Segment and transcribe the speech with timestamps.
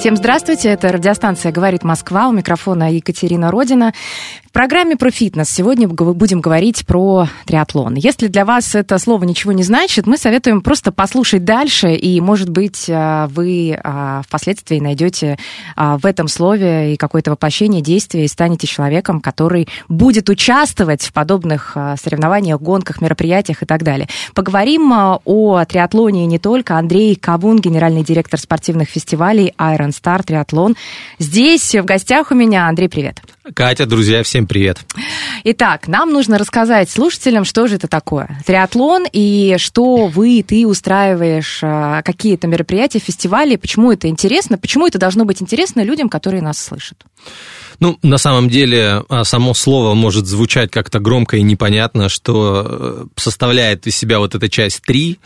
[0.00, 3.92] Всем здравствуйте, это радиостанция «Говорит Москва», у микрофона Екатерина Родина.
[4.46, 7.94] В программе про фитнес сегодня будем говорить про триатлон.
[7.94, 12.48] Если для вас это слово ничего не значит, мы советуем просто послушать дальше, и, может
[12.48, 15.38] быть, а, вы а, впоследствии найдете
[15.76, 21.12] а, в этом слове и какое-то воплощение действия и станете человеком, который будет участвовать в
[21.12, 24.08] подобных соревнованиях, гонках, мероприятиях и так далее.
[24.34, 26.76] Поговорим о триатлоне не только.
[26.76, 30.76] Андрей Кавун, генеральный директор спортивных фестивалей Iron Star Триатлон.
[31.18, 32.68] Здесь в гостях у меня.
[32.68, 33.20] Андрей, привет.
[33.54, 34.78] Катя, друзья, всем привет.
[35.44, 38.28] Итак, нам нужно рассказать слушателям, что же это такое.
[38.46, 44.98] Триатлон и что вы, ты устраиваешь, а, какие-то мероприятия, фестивали, почему это интересно, почему это
[44.98, 47.04] должно быть интересно людям, которые нас слышат.
[47.80, 53.04] Ну, на самом деле, а, само слово может звучать как-то громко и непонятно, что э,
[53.16, 55.18] составляет из себя вот эта часть 3,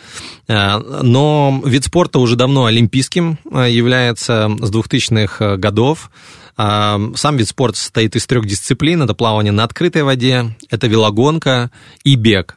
[0.49, 6.11] но вид спорта уже давно олимпийским а, является с 2000-х годов.
[6.57, 9.03] А, Сам вид спорта состоит из трех дисциплин.
[9.03, 11.71] Это плавание на открытой воде, это велогонка
[12.05, 12.57] и бег.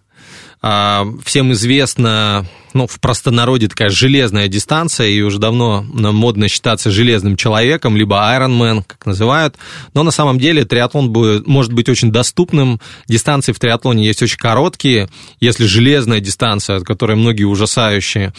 [0.61, 2.45] А, Всем известно,
[2.78, 8.83] ну, в простонародье такая железная дистанция, и уже давно модно считаться железным человеком, либо Ironman,
[8.86, 9.56] как называют.
[9.94, 12.80] Но на самом деле триатлон будет, может быть очень доступным.
[13.08, 15.09] Дистанции в триатлоне есть очень короткие.
[15.39, 18.33] Если железная дистанция, от которой многие ужасающие,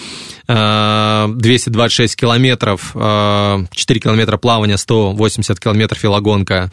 [0.47, 6.71] э, 226 километров, э, 4 километра плавания, 180 километров велогонка,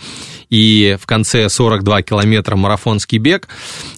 [0.49, 3.47] и в конце 42 километра марафонский бег,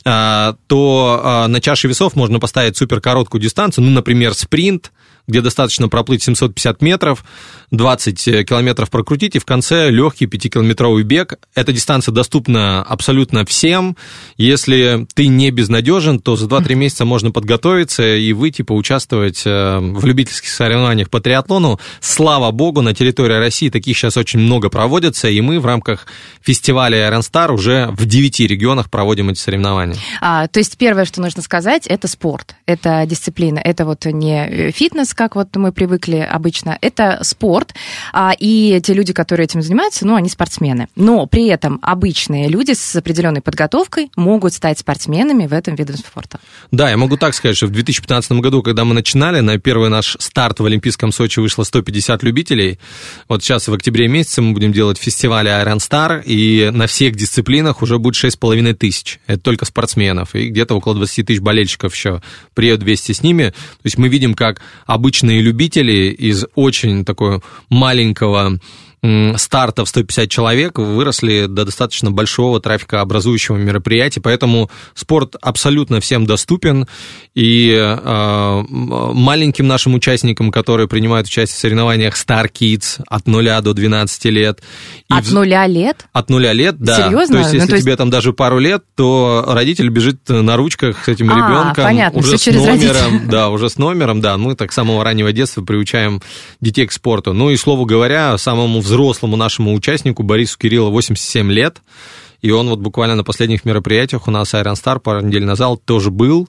[0.05, 4.91] э, то э, на чаше весов можно поставить суперкороткую дистанцию, ну, например, спринт,
[5.27, 7.25] где достаточно проплыть 750 метров,
[7.71, 11.33] 20 километров прокрутить, и в конце легкий 5-километровый бег.
[11.53, 13.97] Эта дистанция доступна абсолютно всем.
[14.37, 20.05] Если ты не безнадежен, то за 2-3 месяца можно подготовиться и выйти поучаствовать э, в
[20.05, 21.79] любительских соревнованиях по триатлону.
[21.99, 26.07] Слава богу, на территории России таких сейчас очень много проводятся, и мы в рамках
[26.41, 29.97] фестиваля Iron Star уже в 9 регионах проводим эти соревнования.
[30.21, 34.71] А, то есть первое, что нужно сказать, это спорт, это дисциплина, это вот не э,
[34.71, 37.73] фитнес, как вот мы привыкли обычно, это спорт,
[38.13, 40.88] а, и те люди, которые этим занимаются, ну, они спортсмены.
[40.95, 46.39] Но при этом обычные люди с определенной подготовкой могут стать спортсменами в этом виде спорта.
[46.72, 50.16] Да, я могу так сказать, что в 2015 году, когда мы начинали, на первый наш
[50.19, 52.79] старт в Олимпийском Сочи вышло 150 любителей.
[53.28, 57.81] Вот сейчас в октябре месяце мы будем делать фестиваль Iron Star, и на всех дисциплинах
[57.81, 59.19] уже будет 6,5 тысяч.
[59.25, 60.35] Это только спортсменов.
[60.35, 62.22] И где-то около 20 тысяч болельщиков еще
[62.53, 63.45] приедут вместе с ними.
[63.45, 64.61] То есть мы видим, как
[65.07, 68.59] обычные любители из очень такого маленького
[69.38, 76.88] старта в 150 человек выросли до достаточно большого трафикообразующего мероприятия, поэтому спорт абсолютно всем доступен,
[77.35, 83.73] и э, маленьким нашим участникам, которые принимают участие в соревнованиях Star Kids от 0 до
[83.73, 84.62] 12 лет.
[85.09, 86.06] От вз- нуля лет?
[86.12, 86.95] От нуля лет, да.
[87.07, 87.35] Серьезно?
[87.35, 90.57] То есть, Ну, если то есть- тебе там даже пару лет, то родитель бежит на
[90.57, 91.84] ручках с этим А, ребенком.
[91.85, 92.78] понятно, уже всё с через номером,
[93.13, 93.22] родителя.
[93.31, 94.38] да, уже с номером, да.
[94.38, 96.22] Мы так с самого раннего детства приучаем
[96.59, 97.31] детей к спорту.
[97.34, 101.78] Ну и, слову говоря, самому взрослому нашему участнику Борису Кириллу 87 лет.
[102.41, 106.11] И он вот буквально на последних мероприятиях у нас Iron Star пару недель назад тоже
[106.11, 106.47] был.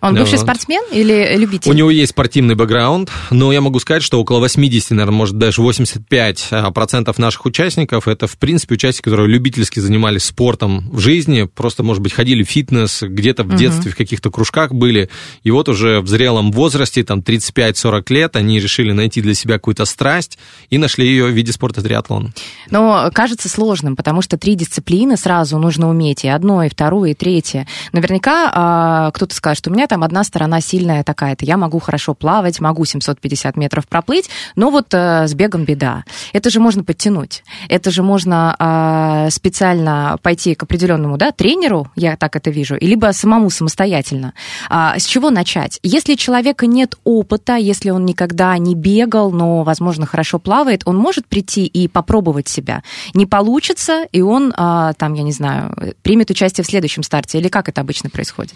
[0.00, 0.42] Он бывший Вот.
[0.42, 1.70] спортсмен или любитель?
[1.70, 5.62] У него есть спортивный бэкграунд, но я могу сказать, что около 80, наверное, может даже
[5.62, 11.44] 85 а, процентов наших участников это, в принципе, участники, которые любительски занимались спортом в жизни,
[11.44, 15.08] просто, может быть, ходили в фитнес, где-то в детстве в каких-то кружках были,
[15.42, 19.84] и вот уже в зрелом возрасте, там, 35-40 лет, они решили найти для себя какую-то
[19.86, 20.38] страсть
[20.70, 22.34] и нашли ее в виде спорта триатлон.
[22.70, 27.14] Но кажется сложным, потому что три дисциплины сразу нужно уметь, и одно, и второе, и
[27.14, 27.66] третье.
[27.92, 32.12] Наверняка а, кто-то скажет, что у меня там одна сторона сильная такая-то, я могу хорошо
[32.12, 36.04] плавать, могу 750 метров проплыть, но вот а, с бегом беда.
[36.34, 42.18] Это же можно подтянуть, это же можно а, специально пойти к определенному да, тренеру, я
[42.18, 44.34] так это вижу, либо самому самостоятельно.
[44.68, 45.80] А, с чего начать?
[45.82, 51.26] Если человека нет опыта, если он никогда не бегал, но, возможно, хорошо плавает, он может
[51.26, 52.82] прийти и попробовать себя.
[53.14, 57.48] Не получится, и он, а, там, я не знаю, примет участие в следующем старте, или
[57.48, 58.54] как это обычно происходит?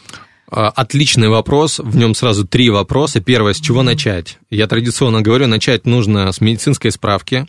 [0.51, 1.79] А, Отличный вопрос.
[1.79, 3.21] В нем сразу три вопроса.
[3.21, 4.39] Первое, с чего начать?
[4.51, 7.47] Я традиционно говорю, начать нужно с медицинской справки,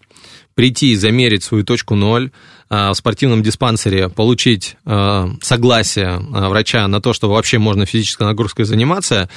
[0.53, 2.31] прийти и замерить свою точку ноль,
[2.69, 8.66] в спортивном диспансере получить а, согласие а, врача на то, что вообще можно физической нагрузкой
[8.66, 9.27] заниматься.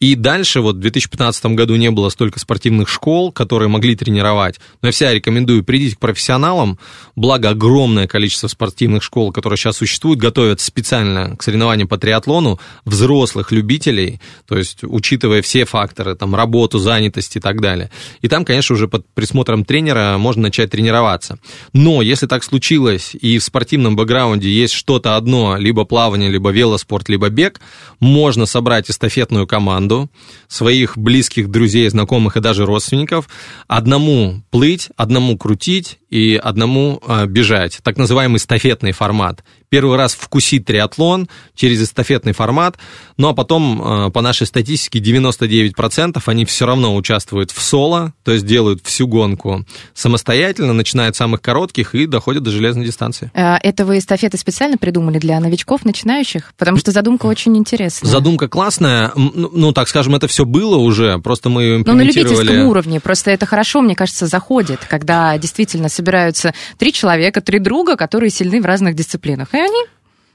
[0.00, 4.60] И дальше, вот в 2015 году не было столько спортивных школ, которые могли тренировать.
[4.80, 6.78] Но я всегда рекомендую, придите к профессионалам,
[7.16, 13.50] благо огромное количество спортивных школ, которые сейчас существуют, готовят специально к соревнованиям по триатлону взрослых
[13.50, 17.90] любителей, то есть учитывая все факторы, там, работу, занятость и так далее.
[18.22, 21.40] И там, конечно, уже под присмотром тренера можно начать тренироваться.
[21.72, 22.77] Но если так случилось,
[23.14, 27.60] и в спортивном бэкграунде есть что-то одно, либо плавание, либо велоспорт, либо бег,
[28.00, 30.10] можно собрать эстафетную команду,
[30.46, 33.28] своих близких друзей, знакомых и даже родственников,
[33.66, 37.80] одному плыть, одному крутить и одному э, бежать.
[37.82, 39.44] Так называемый эстафетный формат.
[39.70, 42.76] Первый раз вкусить триатлон через эстафетный формат,
[43.16, 48.32] ну а потом, э, по нашей статистике, 99% они все равно участвуют в соло, то
[48.32, 53.30] есть делают всю гонку самостоятельно, начиная от самых коротких и доходят до железной дистанции.
[53.34, 56.52] Э, Это вы эстафеты специально придумали для новичков, начинающих?
[56.56, 58.08] Потому что задумка очень интересная.
[58.10, 62.02] Задумка классная, ну, ну, так скажем, это все было уже, просто мы ее Ну, на
[62.02, 62.34] имплементировали.
[62.38, 63.00] любительском уровне.
[63.00, 68.60] Просто это хорошо, мне кажется, заходит, когда действительно собираются три человека, три друга, которые сильны
[68.60, 69.48] в разных дисциплинах.
[69.58, 69.84] Они?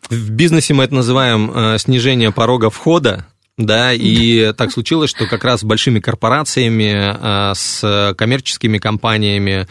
[0.09, 3.25] В бизнесе мы это называем э, снижение порога входа,
[3.57, 9.67] да, и так случилось, что как раз с большими корпорациями, э, с коммерческими компаниями,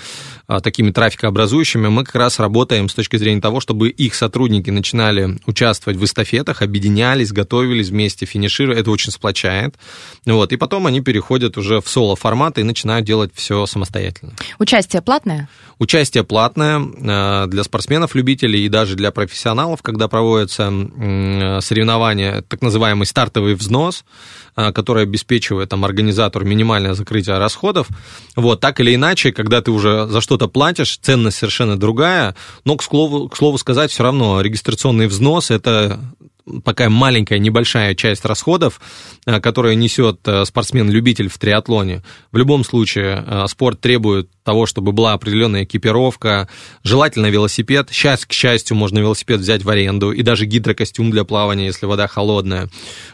[0.47, 5.99] такими трафикообразующими, мы как раз работаем с точки зрения того, чтобы их сотрудники начинали участвовать
[5.99, 9.75] в эстафетах, объединялись, готовились вместе, финишировали, это очень сплочает,
[10.27, 14.33] вот, и потом они переходят уже в соло-формат и начинают делать все самостоятельно.
[14.59, 15.49] участие платное.
[15.79, 20.73] Участие платное э, для спортсменов-любителей и даже для профессионалов, когда проводятся
[21.61, 24.05] соревнования, так называемый стартовый взнос,
[24.57, 27.89] э, который обеспечивает там, организатору минимальное закрытие расходов.
[28.37, 32.35] Вот, так или иначе, когда ты уже за что-то платишь, ценность совершенно другая,
[32.65, 36.01] но, к слову, к слову сказать, все равно регистрационный взнос– это
[36.65, 38.81] такая маленькая, небольшая часть расходов,
[39.27, 42.03] э, которая несет э, спортсмен-любитель в триатлоне.
[42.31, 46.49] В любом случае, э, спорт требует того, чтобы была определенная экипировка,
[46.83, 47.89] желательно велосипед.
[47.91, 52.09] Сейчас, к счастью, можно велосипед взять в аренду, и даже гидрокостюм для плавания, если вода
[52.09, 52.69] холодная.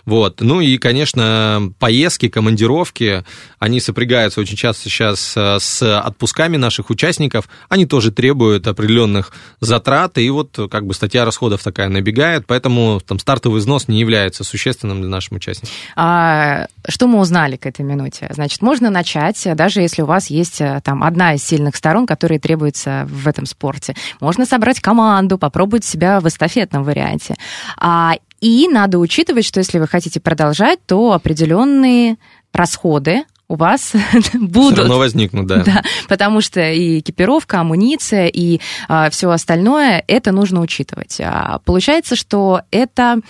[0.07, 0.41] Вот.
[0.41, 3.25] Ну и, конечно, поездки, командировки,
[3.59, 10.31] они сопрягаются очень часто сейчас с отпусками наших участников, они тоже требуют определенных затрат, и
[10.31, 15.11] вот как бы статья расходов такая набегает, поэтому там стартовый взнос не является существенным для
[15.11, 15.75] наших участников.
[15.97, 18.31] А, что мы узнали к этой минуте?
[18.31, 22.41] Значит, можно начать, даже если у вас есть э, там одна из сильных сторон, которые
[22.41, 23.95] требуются в этом спорте.
[24.21, 27.35] Можно собрать команду, попробовать себя в эстафетном варианте.
[27.77, 32.17] А, и надо учитывать, что если вы хотите продолжать, то определенные
[32.55, 33.93] расходы у вас
[34.35, 34.75] будут.
[34.75, 35.65] Все равно возникнут, да.
[35.65, 41.19] Да, потому что и экипировка, амуниция и а, все остальное, это нужно учитывать.
[41.21, 43.21] А, получается, что это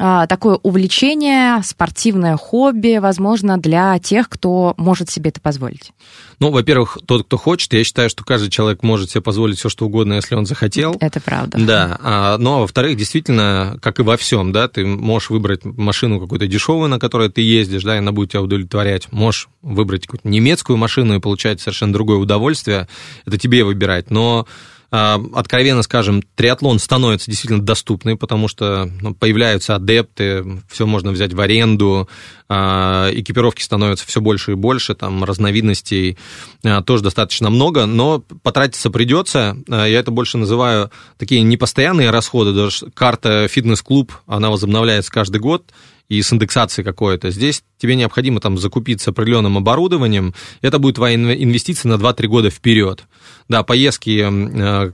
[0.00, 5.92] такое увлечение, спортивное хобби, возможно, для тех, кто может себе это позволить.
[6.38, 9.84] Ну, во-первых, тот, кто хочет, я считаю, что каждый человек может себе позволить все, что
[9.84, 10.96] угодно, если он захотел.
[11.00, 11.58] Это правда.
[11.60, 16.18] Да, а, ну, а во-вторых, действительно, как и во всем, да, ты можешь выбрать машину
[16.18, 19.12] какую-то дешевую, на которой ты ездишь, да, и она будет тебя удовлетворять.
[19.12, 22.88] Можешь выбрать какую-то немецкую машину и получать совершенно другое удовольствие.
[23.26, 24.10] Это тебе выбирать.
[24.10, 31.12] Но а, откровенно скажем, триатлон становится действительно доступный, потому что ну, появляются адепты, все можно
[31.12, 32.08] взять в аренду,
[32.48, 36.18] а, экипировки становятся все больше и больше, там разновидностей
[36.64, 39.56] а, тоже достаточно много, но потратиться придется.
[39.68, 45.72] Я это больше называю такие непостоянные расходы, даже карта фитнес-клуб, она возобновляется каждый год,
[46.10, 47.30] и с индексацией какой-то.
[47.30, 50.34] Здесь тебе необходимо там закупиться определенным оборудованием.
[50.60, 53.04] Это будет твоя инвестиция на 2-3 года вперед.
[53.48, 54.20] Да, поездки,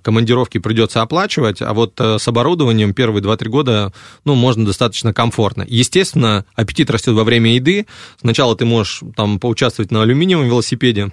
[0.02, 3.92] командировки придется оплачивать, а вот с оборудованием первые 2-3 года,
[4.24, 5.64] ну, можно достаточно комфортно.
[5.66, 7.86] Естественно, аппетит растет во время еды.
[8.20, 11.12] Сначала ты можешь там поучаствовать на алюминиевом велосипеде,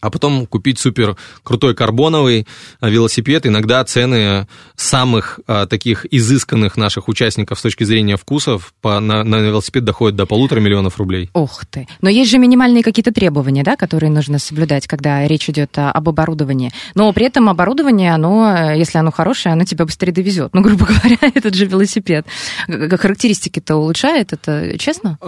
[0.00, 2.46] а потом купить супер крутой карбоновый
[2.80, 3.46] велосипед.
[3.46, 4.46] Иногда цены
[4.76, 10.16] самых а, таких изысканных наших участников с точки зрения вкусов по, на, на велосипед доходят
[10.16, 11.30] до полутора миллионов рублей.
[11.34, 11.86] Ух ты.
[12.00, 16.72] Но есть же минимальные какие-то требования, да, которые нужно соблюдать, когда речь идет об оборудовании.
[16.94, 20.54] Но при этом оборудование, оно, если оно хорошее, оно тебя быстрее довезет.
[20.54, 22.26] Ну, грубо говоря, этот же велосипед.
[22.68, 25.18] Характеристики-то улучшает, это честно?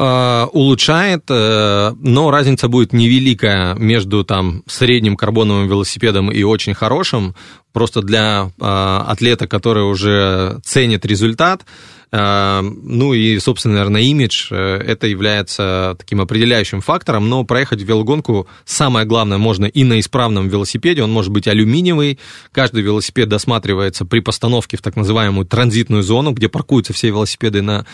[0.52, 7.34] Улучшает, э, но разница будет невеликая между там средним карбоновым велосипедом и очень хорошим.
[7.72, 11.64] Просто для э, атлета, который уже ценит результат,
[12.12, 18.46] Э, ну и, собственно, наверное, имидж, э, это является таким определяющим фактором, но проехать велогонку
[18.64, 22.18] самое главное можно и на исправном велосипеде, он может быть алюминиевый,
[22.52, 27.86] каждый велосипед досматривается при постановке в так называемую транзитную зону, где паркуются все велосипеды на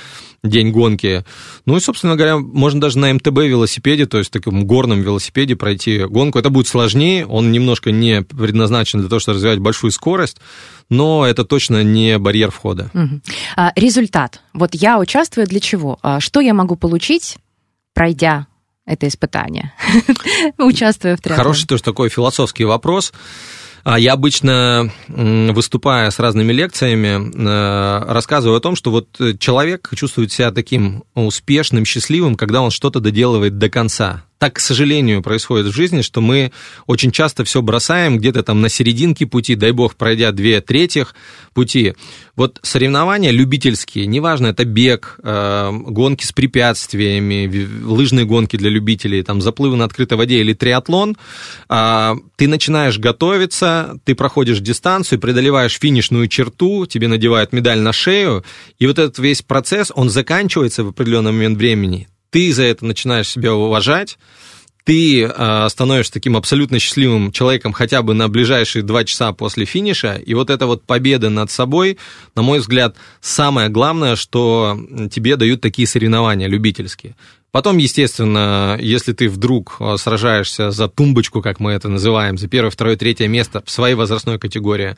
[0.42, 1.24] день гонки.
[1.66, 5.98] Ну и, собственно говоря, можно даже на МТБ велосипеде, то есть таком горном велосипеде пройти
[6.04, 6.38] гонку.
[6.38, 10.38] Это будет сложнее, он немножко не предназначен для того, чтобы развивать большую скорость,
[10.88, 12.90] но это точно не барьер входа.
[12.92, 13.20] Угу.
[13.56, 14.40] А, результат.
[14.52, 15.98] Вот я участвую для чего?
[16.02, 17.36] А, что я могу получить,
[17.94, 18.48] пройдя
[18.84, 19.72] это испытание,
[20.58, 21.44] участвуя в триатлоне?
[21.44, 23.12] Хороший тоже такой философский вопрос.
[23.84, 29.08] А я обычно, выступая с разными лекциями, э, рассказываю о том, что вот
[29.38, 35.22] человек чувствует себя таким успешным, счастливым, когда он что-то доделывает до конца так, к сожалению,
[35.22, 36.50] происходит в жизни, что мы
[36.88, 41.14] очень часто все бросаем где-то там на серединке пути, дай бог, пройдя две третьих
[41.54, 41.94] пути.
[42.34, 49.40] Вот соревнования любительские, неважно, это бег, э, гонки с препятствиями, лыжные гонки для любителей, там,
[49.40, 51.16] заплывы на открытой воде или триатлон,
[51.68, 58.44] э, ты начинаешь готовиться, ты проходишь дистанцию, преодолеваешь финишную черту, тебе надевают медаль на шею,
[58.80, 63.28] и вот этот весь процесс, он заканчивается в определенный момент времени, ты за это начинаешь
[63.28, 64.18] себя уважать,
[64.84, 70.14] ты э, становишься таким абсолютно счастливым человеком хотя бы на ближайшие два часа после финиша,
[70.14, 71.98] и вот эта вот победа над собой,
[72.34, 74.76] на мой взгляд, самое главное, что
[75.12, 77.14] тебе дают такие соревнования любительские.
[77.52, 82.70] Потом, естественно, если ты вдруг э, сражаешься за тумбочку, как мы это называем, за первое,
[82.70, 84.96] второе, третье место в своей возрастной категории,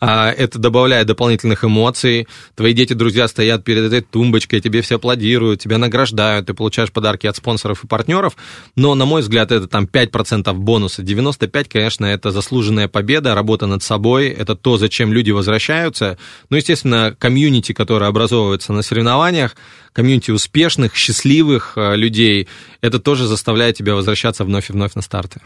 [0.00, 2.28] а, это добавляет дополнительных эмоций.
[2.56, 7.26] Твои дети, друзья стоят перед этой тумбочкой, тебе все аплодируют, тебя награждают, ты получаешь подарки
[7.26, 8.36] от спонсоров и партнеров.
[8.76, 11.00] Но, на мой взгляд, это там 5% бонуса.
[11.00, 16.18] 95%, конечно, это заслуженная победа, работа над собой, это то, зачем люди возвращаются.
[16.50, 19.56] Ну, естественно, комьюнити, которое образовывается на соревнованиях,
[19.94, 22.48] комьюнити успешных, счастливых э, людей,
[22.80, 25.40] это тоже заставляет тебя возвращаться вновь и вновь на старты.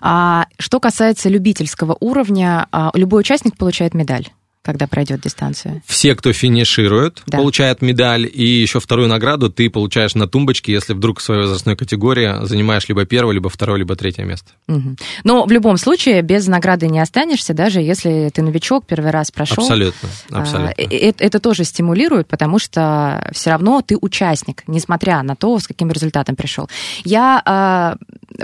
[0.00, 4.28] А, что касается любительского уровня, а, любой участник получает медаль
[4.66, 5.82] когда пройдет дистанцию?
[5.86, 7.38] Все, кто финиширует, да.
[7.38, 11.76] получают медаль, и еще вторую награду ты получаешь на тумбочке, если вдруг в своей возрастной
[11.76, 14.50] категории занимаешь либо первое, либо второе, либо третье место.
[14.66, 14.96] Угу.
[15.22, 19.62] Но в любом случае без награды не останешься, даже если ты новичок, первый раз прошел.
[19.62, 20.74] Абсолютно, а, абсолютно.
[20.76, 25.92] Это, это тоже стимулирует, потому что все равно ты участник, несмотря на то, с каким
[25.92, 26.68] результатом пришел.
[27.04, 27.96] Я а,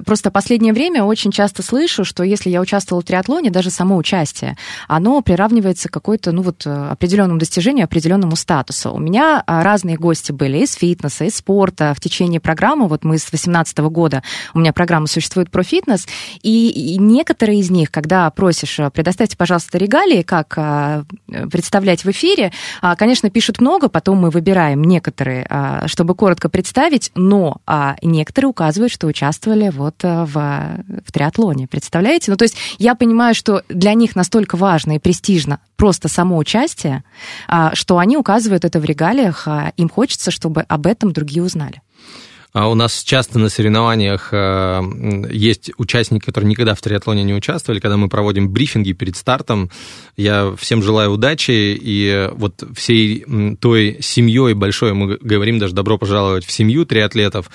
[0.07, 4.57] просто последнее время очень часто слышу, что если я участвовала в триатлоне, даже само участие,
[4.89, 8.93] оно приравнивается к какой-то, ну вот, определенному достижению, определенному статусу.
[8.93, 11.95] У меня а, разные гости были из фитнеса, из спорта.
[11.97, 16.07] В течение программы, вот мы с 2018 года, у меня программа существует про фитнес,
[16.43, 21.05] и, некоторые из них, когда просишь, а, предоставьте, пожалуйста, регалии, как а,
[21.51, 22.53] представлять в эфире,
[22.99, 25.47] конечно, пишут много, потом мы выбираем некоторые,
[25.87, 27.59] чтобы коротко представить, но
[28.03, 30.35] некоторые указывают, что участвовали вот э, в,
[31.07, 31.67] в триатлоне.
[31.67, 32.31] Представляете?
[32.31, 37.05] Ну, то есть я понимаю, что для них настолько важно и престижно просто само участие,
[37.49, 41.83] а, что они указывают это в регалиях, а им хочется, чтобы об этом другие узнали.
[42.53, 44.83] А у нас часто на соревнованиях э,
[45.31, 47.81] есть участники, которые никогда в триатлоне не участвовали.
[47.81, 49.71] Когда мы проводим брифинги перед стартом,
[50.19, 51.79] я всем желаю удачи.
[51.81, 53.25] И вот всей
[53.59, 57.51] той семьей большой, мы говорим даже добро пожаловать в семью триатлетов,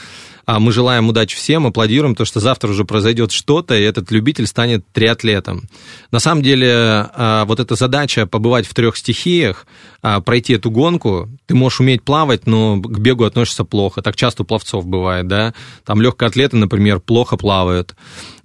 [0.48, 4.86] мы желаем удачи всем, аплодируем, то что завтра уже произойдет что-то, и этот любитель станет
[4.94, 5.68] триатлетом.
[6.12, 9.68] На самом деле, а, вот эта задача побывать в трех стихиях,
[10.02, 14.02] а, пройти эту гонку, ты можешь уметь плавать, но к бегу относишься плохо.
[14.02, 15.54] Так часто у пловцов бывает, да.
[15.86, 17.96] Там легкоатлеты, например, плохо плавают.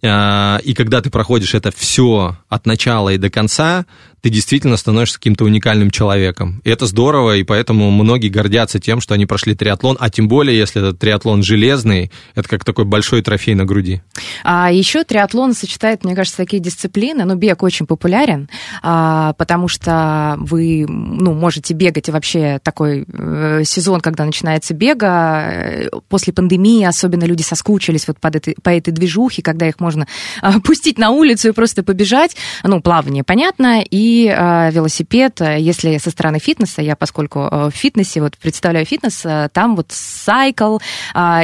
[0.05, 3.87] А, и когда ты проходишь это все от начала и до конца,
[4.23, 6.61] ты действительно становишься каким-то уникальным человеком.
[6.65, 10.57] И это здорово, и поэтому многие гордятся тем, что они прошли триатлон, а тем более,
[10.57, 14.01] если этот триатлон железный, это как такой большой трофей на груди.
[14.45, 17.25] А еще триатлон сочетает, мне кажется, такие дисциплины.
[17.25, 18.49] Ну, бег очень популярен,
[18.83, 25.51] а, потому что вы ну, можете бегать, и вообще такой э, сезон, когда начинается бега,
[25.51, 29.92] э, после пандемии особенно люди соскучились вот под этой, по этой движухе, когда их можно
[30.41, 32.37] а, пустить на улицу и просто побежать.
[32.63, 38.21] Ну, плавание, понятно, и э, велосипед, э, если со стороны фитнеса, я поскольку в фитнесе,
[38.21, 40.79] вот представляю фитнес, там вот сайкл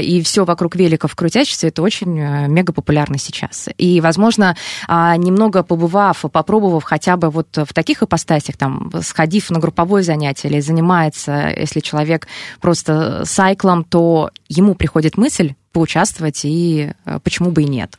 [0.01, 2.13] и все вокруг великов крутящихся, это очень
[2.49, 3.69] мега популярно сейчас.
[3.77, 4.57] И, возможно,
[4.89, 10.61] немного побывав, попробовав хотя бы вот в таких ипостасях, там, сходив на групповое занятие или
[10.61, 12.29] занимается, если человек
[12.61, 17.99] просто сайклом, то ему приходит мысль поучаствовать, и почему бы и нет.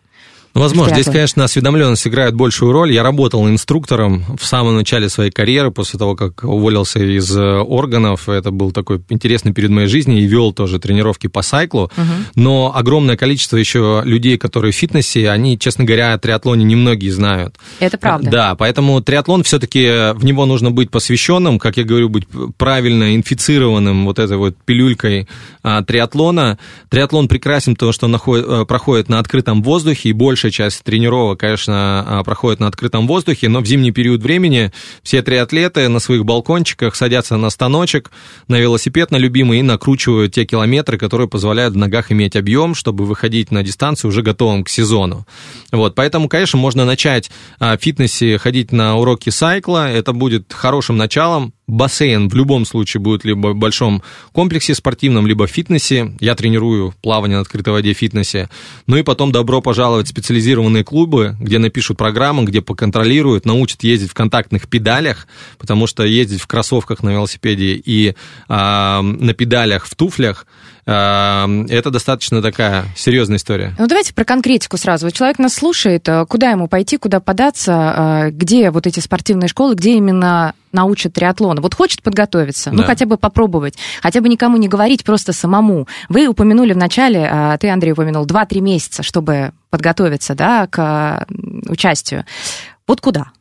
[0.53, 2.91] Возможно, здесь, конечно, осведомленность играет большую роль.
[2.91, 8.27] Я работал инструктором в самом начале своей карьеры, после того, как уволился из э, органов.
[8.27, 11.91] Это был такой интересный период моей жизни и вел тоже тренировки по сайклу.
[12.35, 17.55] Но огромное количество еще людей, которые в фитнесе, они, честно говоря, о триатлоне немногие знают.
[17.79, 18.29] Это правда.
[18.29, 22.27] Да, поэтому триатлон все-таки в него нужно быть посвященным, как я говорю, быть
[22.57, 25.27] правильно инфицированным вот этой вот пилюлькой
[25.63, 26.57] а, триатлона.
[26.89, 31.37] Триатлон прекрасен, потому что он находит- э, проходит на открытом воздухе, и большая часть тренировок,
[31.37, 34.71] конечно, а, проходит на открытом воздухе, но в зимний период времени
[35.03, 38.09] все триатлеты на своих балкончиках садятся на станочек,
[38.47, 43.03] на велосипед на любимый и накручивают те километры, которые позволяют в ногах иметь объем, чтобы
[43.03, 45.25] выходить на дистанцию уже готовым к сезону.
[45.73, 47.29] Вот, поэтому, конечно, можно начать
[47.59, 51.53] а, в фитнесе ходить на уроки сайкла, это будет хорошим началом.
[51.69, 56.13] Бассейн в любом случае будет либо в большом комплексе спортивном, либо в фитнесе.
[56.19, 58.49] Я тренирую плавание на открытой воде в фитнесе.
[58.87, 64.09] Ну и потом добро пожаловать в специализированные клубы, где напишут программы, где поконтролируют, научат ездить
[64.09, 68.15] в контактных педалях, потому что ездить в кроссовках на велосипеде и
[68.47, 70.47] а, на педалях в туфлях
[70.91, 73.75] это достаточно такая серьезная история.
[73.77, 75.05] Ну, давайте про конкретику сразу.
[75.05, 79.47] Вот человек нас слушает, э, куда ему пойти, куда податься, э, где вот эти спортивные
[79.47, 81.61] школы, где именно научат триатлону.
[81.61, 82.83] Вот хочет подготовиться, ну, Да.
[82.85, 85.87] хотя бы попробовать, хотя бы никому не говорить, просто самому.
[86.09, 91.25] Вы упомянули в начале, а, ты, Андрей, упомянул, 2-3 месяца, чтобы подготовиться, да, к
[91.67, 92.25] участию.
[92.87, 93.31] Вот куда?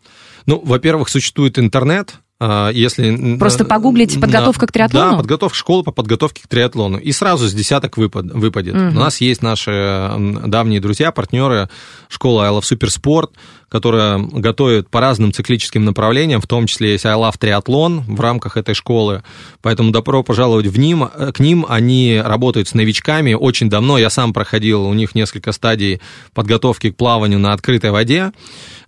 [0.46, 2.14] Ну, во-первых, существует интернет.
[2.40, 5.10] А, Если Просто погуглите на- «Подготовка к триатлону»?
[5.12, 6.98] Да, подготовка школы по подготовке к триатлону.
[6.98, 8.74] И сразу с десяток выпад, выпадет.
[8.74, 8.96] Мгм.
[8.96, 10.12] У нас есть наши
[10.46, 11.68] давние друзья, партнеры,
[12.08, 13.32] школа I Love Суперспорт,
[13.68, 18.56] которая готовит по разным циклическим направлениям, в том числе есть I Love Триатлон в рамках
[18.56, 19.22] этой школы.
[19.60, 21.66] Поэтому добро пожаловать в ним, э, к ним.
[21.68, 23.98] Они работают с новичками очень давно.
[23.98, 26.00] Я сам проходил у них несколько стадий
[26.34, 28.32] подготовки к плаванию на открытой воде.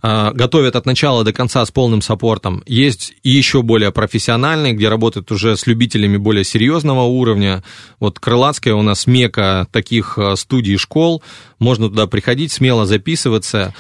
[0.03, 2.63] А, Готовят от начала до конца с полным саппортом.
[2.67, 7.63] Есть еще более профессиональные, где работают уже с любителями более серьезного уровня.
[7.99, 11.23] Вот Крылатская у нас мека таких э, студий и школ.
[11.61, 13.75] Можно туда приходить, смело записываться.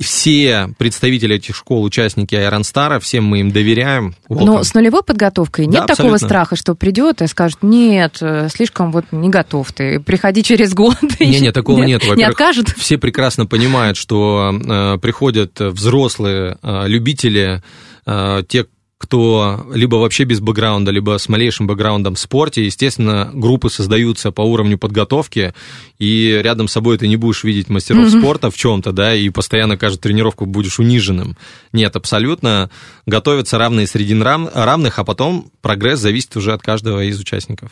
[0.00, 4.14] Все представители этих школ, участники Star, всем мы им доверяем.
[4.28, 4.64] Но Welcome.
[4.64, 6.28] с нулевой подготовкой нет Да, такого абсолютно.
[6.28, 10.96] страха, что придет и скажет, нет, э, слишком вот не готов ты, приходи через год.
[11.20, 12.02] Не-не, такого нет.
[12.02, 12.70] Не Во-первых, откажут?
[12.70, 17.62] Все прекрасно понимают, что э, приходят взрослые э, любители,
[18.06, 18.66] э, те,
[19.06, 22.64] кто либо вообще без бэкграунда, либо с малейшим бэкграундом в спорте.
[22.64, 25.54] Естественно, группы создаются по уровню подготовки,
[26.00, 29.76] и рядом с собой ты не будешь видеть мастеров спорта в чем-то, да, и постоянно
[29.76, 31.36] каждую тренировку будешь униженным.
[31.72, 32.68] Нет, абсолютно.
[33.06, 37.70] Готовятся равные среди рав- равных, а потом прогресс зависит уже от каждого из участников.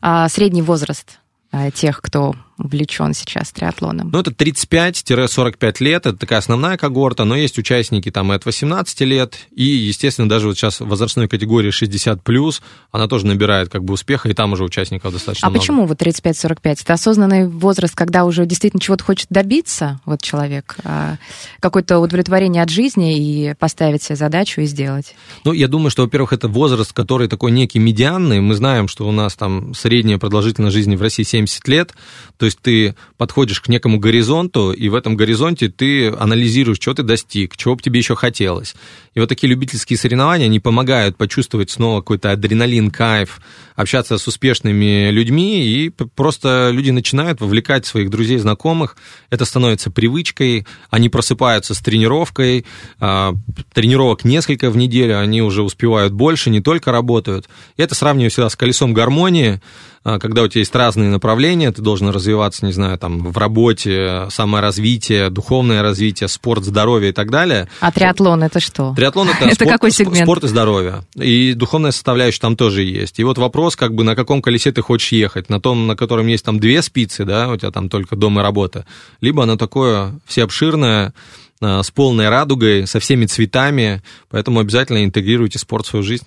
[0.00, 1.20] А средний возраст
[1.52, 4.10] а, тех, кто увлечен сейчас триатлоном?
[4.12, 9.00] Ну, это 35-45 лет, это такая основная когорта, но есть участники там и от 18
[9.02, 12.60] лет, и, естественно, даже вот сейчас в возрастной категории 60+,
[12.90, 15.60] она тоже набирает как бы успеха, и там уже участников достаточно а много.
[15.60, 16.58] почему вот 35-45?
[16.82, 21.16] Это осознанный возраст, когда уже действительно чего-то хочет добиться, вот человек, а,
[21.60, 25.14] какое-то удовлетворение от жизни и поставить себе задачу и сделать.
[25.44, 28.40] Ну, я думаю, что, во-первых, это возраст, который такой некий медианный.
[28.40, 31.94] Мы знаем, что у нас там средняя продолжительность жизни в России 70 лет.
[32.42, 37.04] То есть ты подходишь к некому горизонту, и в этом горизонте ты анализируешь, что ты
[37.04, 38.74] достиг, чего бы тебе еще хотелось.
[39.14, 43.40] И вот такие любительские соревнования, они помогают почувствовать снова какой-то адреналин, кайф,
[43.76, 48.96] общаться с успешными людьми, и просто люди начинают вовлекать своих друзей, знакомых.
[49.30, 52.66] Это становится привычкой, они просыпаются с тренировкой,
[52.98, 53.34] а,
[53.72, 57.48] тренировок несколько в неделю, они уже успевают больше, не только работают.
[57.76, 59.60] И это сравниваю всегда с колесом гармонии,
[60.02, 65.30] когда у тебя есть разные направления, ты должен развиваться, не знаю, там, в работе, саморазвитие,
[65.30, 67.68] духовное развитие, спорт, здоровье и так далее.
[67.80, 68.94] А триатлон это что?
[68.96, 70.24] Триатлон это, Это спорт, какой сегмент?
[70.24, 71.02] спорт и здоровье.
[71.14, 73.18] И духовная составляющая там тоже есть.
[73.20, 75.48] И вот вопрос, как бы на каком колесе ты хочешь ехать.
[75.48, 78.42] На том, на котором есть там две спицы, да, у тебя там только дом и
[78.42, 78.86] работа.
[79.20, 81.14] Либо оно такое всеобширное,
[81.60, 84.02] а, с полной радугой, со всеми цветами.
[84.30, 86.26] Поэтому обязательно интегрируйте спорт в свою жизнь.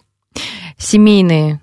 [0.77, 1.59] Семейные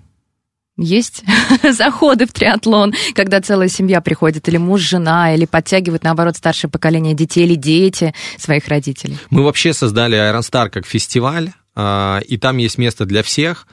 [0.77, 1.23] есть
[1.71, 7.13] заходы в триатлон, когда целая семья приходит, или муж, жена, или подтягивают, наоборот, старшее поколение
[7.13, 9.17] детей, или дети своих родителей.
[9.29, 13.67] Мы вообще создали Iron Star как фестиваль, а, и там есть место для всех.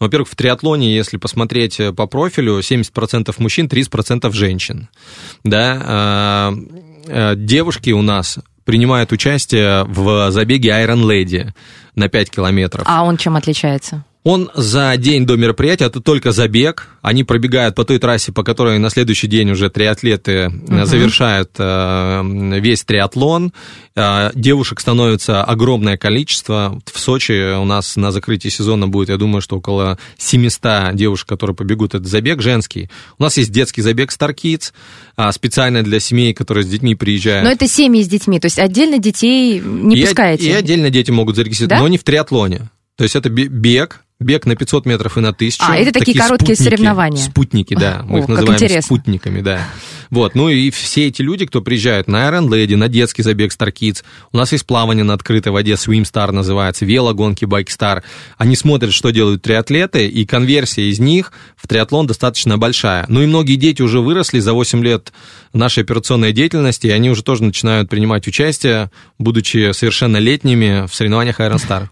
[0.00, 4.88] Во-первых, в триатлоне, если посмотреть э, по профилю, 70% мужчин, 30% женщин.
[5.44, 5.80] Да?
[5.84, 6.54] а,
[7.06, 11.52] э, Девушки у нас принимают участие в забеге Iron Lady
[11.94, 12.84] на 5 километров.
[12.86, 14.04] А он чем отличается?
[14.24, 16.88] Он за день до мероприятия, это только забег.
[17.02, 22.22] Они пробегают по той трассе, по которой на следующий день уже триатлеты uh завершают э,
[22.58, 23.52] весь триатлон.
[23.94, 26.80] Э, девушек становится огромное количество.
[26.90, 31.54] В Сочи у нас на закрытии сезона будет, я думаю, что около 700 девушек, которые
[31.54, 32.88] побегут этот забег женский.
[33.18, 34.72] У нас есть детский забег Star Kids,
[35.16, 37.44] а, специально для семей, которые с детьми приезжают.
[37.44, 40.46] Но это семьи с детьми, то есть отдельно детей не и, пускаете?
[40.46, 41.82] И отдельно дети могут зарегистрироваться, да?
[41.82, 42.70] но не в триатлоне.
[42.96, 45.64] То есть это бег, бег на 500 метров и на 1000.
[45.66, 47.22] А, это такие, короткие спутники, соревнования.
[47.22, 48.04] Спутники, да.
[48.06, 48.82] Мы О, их называем интересно.
[48.82, 49.68] спутниками, да.
[50.10, 53.72] Вот, ну и все эти люди, кто приезжают на Iron Lady, на детский забег Star
[53.72, 58.02] Kids, у нас есть плавание на открытой воде, Swim Star называется, велогонки Bike Star.
[58.38, 63.06] Они смотрят, что делают триатлеты, и конверсия из них в триатлон достаточно большая.
[63.08, 65.12] Ну и многие дети уже выросли за 8 лет
[65.52, 71.56] нашей операционной деятельности, и они уже тоже начинают принимать участие, будучи совершеннолетними в соревнованиях Iron
[71.56, 71.88] Star.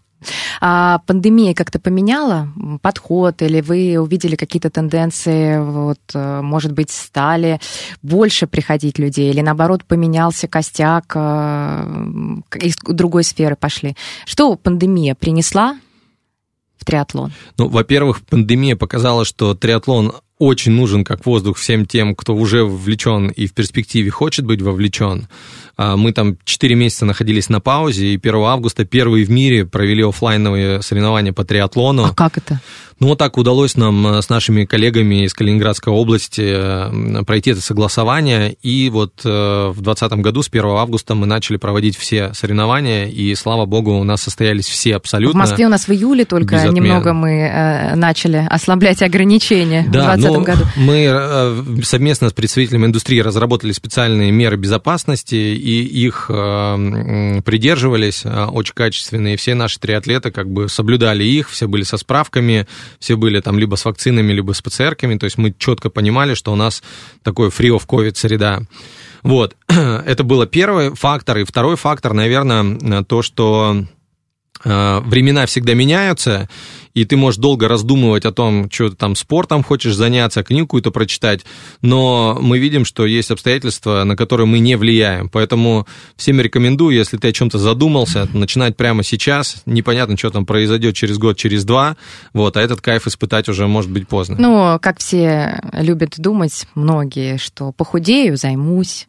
[0.61, 2.49] А пандемия как-то поменяла
[2.83, 7.61] подход, или вы увидели какие-то тенденции, вот, э, может быть, стали
[8.03, 11.85] больше приходить людей, или наоборот поменялся костяк, э,
[12.61, 13.97] из другой сферы пошли?
[14.27, 15.77] Что пандемия принесла
[16.79, 17.33] в триатлон?
[17.59, 23.29] Ну, во-первых, пандемия показала, что триатлон очень нужен как воздух всем тем, кто уже вовлечен
[23.29, 25.29] и в перспективе хочет быть вовлечен.
[25.77, 30.03] А, Мы там 4 месяца находились на паузе, и 1 августа первые в мире провели
[30.03, 32.07] оффлайновые соревнования по триатлону.
[32.07, 32.61] А как это?
[33.03, 37.61] Ну, вот так удалось нам э, с нашими коллегами из Калининградской области э, пройти это
[37.61, 43.07] согласование, и вот э, в 2020 году с 1 августа мы начали проводить все соревнования,
[43.07, 45.37] и, слава богу, у нас состоялись все абсолютно.
[45.37, 50.32] В Москве у нас в июле только немного мы начали ослаблять ограничения Да, в 2020
[50.39, 50.65] ну, году.
[50.77, 58.45] мы э, совместно с представителями индустрии разработали специальные меры безопасности, и их э, придерживались э,
[58.45, 59.37] очень качественные.
[59.37, 62.67] Все наши триатлеты как бы соблюдали их, все были со справками,
[62.99, 66.53] все были там либо с вакцинами, либо с ПЦРками, то есть мы четко понимали, что
[66.53, 66.83] у нас
[67.23, 68.63] такой free of COVID среда.
[69.23, 71.39] Вот, это было первый фактор.
[71.39, 73.85] И второй фактор, наверное, то, что
[74.65, 76.49] времена всегда меняются,
[76.95, 80.91] и ты можешь долго раздумывать о том, что ты там спортом хочешь заняться, книгу какую-то
[80.91, 81.45] прочитать,
[81.81, 85.29] но мы видим, что есть обстоятельства, на которые мы не влияем.
[85.29, 89.63] Поэтому всем рекомендую, если ты о чем-то задумался, начинать прямо сейчас.
[89.67, 91.97] Непонятно, что там произойдет через год, через два,
[92.33, 94.37] вот, а этот кайф испытать уже может быть поздно.
[94.39, 99.09] Ну, как все любят думать, многие, что похудею, займусь,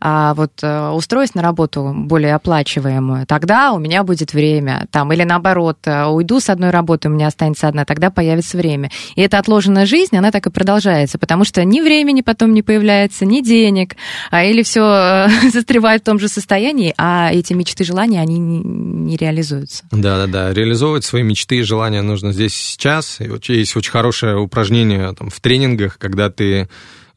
[0.00, 5.22] а вот э, устроюсь на работу более оплачиваемую, тогда у меня будет время, там, или
[5.22, 8.90] наоборот, э, уйду с одной работы, у меня останется одна, тогда появится время.
[9.14, 13.24] И эта отложенная жизнь, она так и продолжается, потому что ни времени потом не появляется,
[13.24, 13.94] ни денег,
[14.30, 19.84] а или все застревает в том же состоянии, а эти мечты, желания, они не, реализуются.
[19.92, 23.20] Да-да-да, реализовывать свои мечты и желания нужно здесь сейчас.
[23.20, 26.68] И есть очень хорошее упражнение там, в тренингах, когда ты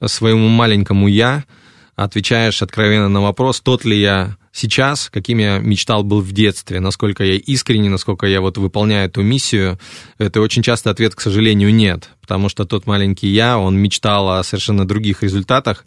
[0.06, 1.46] своему маленькому «я»
[1.96, 7.24] отвечаешь откровенно на вопрос, тот ли я сейчас, каким я мечтал был в детстве, насколько
[7.24, 9.80] я искренне, насколько я вот выполняю эту миссию,
[10.18, 14.44] это очень часто ответ, к сожалению, нет, потому что тот маленький я, он мечтал о
[14.44, 15.86] совершенно других результатах,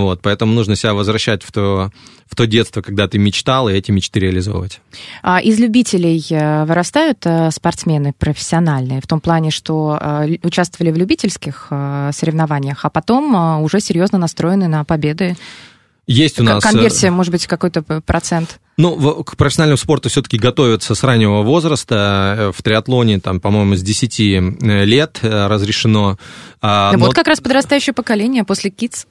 [0.00, 1.90] вот, поэтому нужно себя возвращать в то,
[2.26, 4.80] в то детство, когда ты мечтал, и эти мечты реализовывать.
[5.22, 10.96] А из любителей э, вырастают э, спортсмены профессиональные, в том плане, что э, участвовали в
[10.96, 15.36] любительских соревнованиях, а потом уже серьезно настроены на победы.
[16.06, 16.62] Есть у нас...
[16.62, 18.60] Конверсия, может быть, какой-то процент.
[18.78, 22.36] Ну, к профессиональному спорту все-таки готовятся с раннего возраста.
[22.38, 24.18] Э, В триатлоне, там, по-моему, с 10
[24.62, 26.16] лет э, разрешено.
[26.62, 29.06] А, Да но- Вот как раз подрастающее поколение после КИЦ.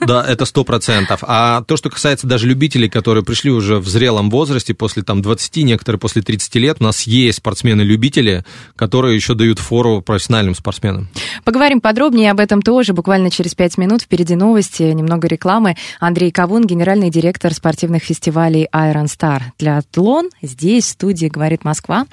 [0.00, 1.20] Да, это сто процентов.
[1.26, 5.62] А то, что касается даже любителей, которые пришли уже в зрелом возрасте, после там 20,
[5.64, 11.08] некоторые после 30 лет, у нас есть спортсмены-любители, которые еще дают фору профессиональным спортсменам.
[11.44, 14.02] Поговорим подробнее об этом тоже буквально через пять минут.
[14.02, 15.76] Впереди новости, немного рекламы.
[16.00, 18.68] Андрей Кавун, генеральный директор спортивных фестивалей
[19.06, 19.42] Iron Star.
[19.58, 22.06] Для Атлон здесь, в студии «Говорит Москва».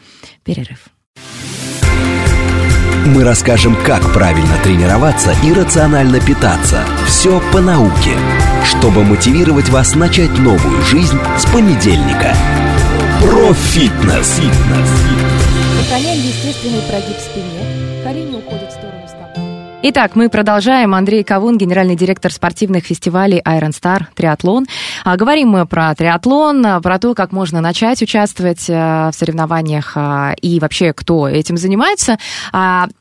[0.44, 0.90] Перерыв.
[3.06, 6.86] Мы расскажем, как правильно тренироваться и рационально питаться.
[7.06, 8.18] Все по науке,
[8.64, 12.34] чтобы мотивировать вас начать новую жизнь с понедельника.
[13.20, 14.40] Профитнес.
[15.82, 17.83] Сохраняем естественный прогиб в спине.
[19.86, 20.96] Итак, мы продолжаем.
[20.96, 24.66] Андрей Кавун, генеральный директор спортивных фестивалей Iron Star Триатлон.
[25.04, 29.98] А, Говорим мы про триатлон, а, про то, как можно начать участвовать а, в соревнованиях
[30.42, 32.18] и вообще кто этим занимается.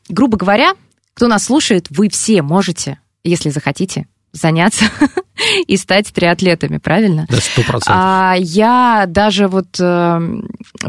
[0.09, 0.73] Грубо говоря,
[1.13, 4.85] кто нас слушает, вы все можете, если захотите, заняться
[5.67, 7.25] и стать триатлетами, правильно?
[7.29, 7.95] Да, сто процентов.
[7.95, 10.21] А я даже вот э,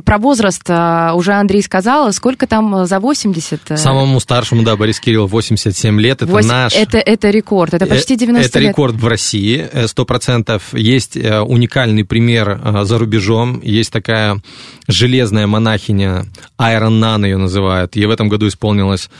[0.04, 3.70] про возраст э, уже Андрей сказала, сколько там за 80?
[3.70, 6.22] э, Самому старшему, да, Борис Кирилл, 87 лет.
[6.22, 6.74] Это Вось- наш...
[6.74, 8.70] Это, это рекорд, это почти 90 Это лет.
[8.70, 10.72] рекорд в России, э, сто процентов.
[10.72, 13.61] Есть э, уникальный пример э, за рубежом.
[13.62, 14.40] Есть такая
[14.88, 16.24] железная монахиня,
[16.57, 17.94] Айрон Нан ее называют.
[17.96, 19.11] Ей в этом году исполнилось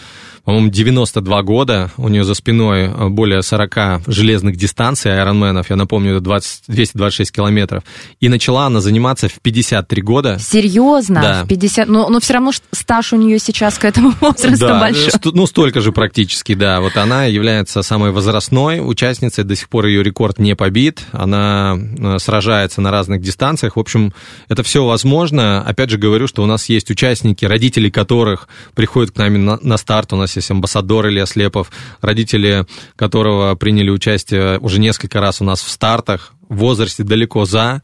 [0.45, 6.13] по-моему, 92 года, у нее за спиной э, более 40 железных дистанций айронменов, я напомню,
[6.13, 7.83] это 20, 226 километров,
[8.21, 10.39] и начала она заниматься в 53 года.
[10.39, 11.21] Серьезно?
[11.23, 11.45] Да.
[11.45, 11.89] В 50...
[11.89, 15.11] Но, но все равно стаж у нее сейчас к этому возрасту Да, большой.
[15.11, 16.81] сто- ну, столько же практически, да.
[16.81, 21.01] Вот она является самой возрастной участницей, до сих пор ее рекорд не побит.
[21.13, 23.77] Она э, сражается на разных дистанциях.
[23.77, 24.13] В общем,
[24.49, 25.63] это все возможно.
[25.63, 29.77] Опять же говорю, что у нас есть участники, родители которых приходят к нам на, на
[29.79, 30.13] старт.
[30.13, 31.71] У нас есть амбассадор Илья Слепов,
[32.01, 32.67] родители
[32.97, 37.83] которого приняли участие уже несколько раз у нас в стартах в возрасте далеко за.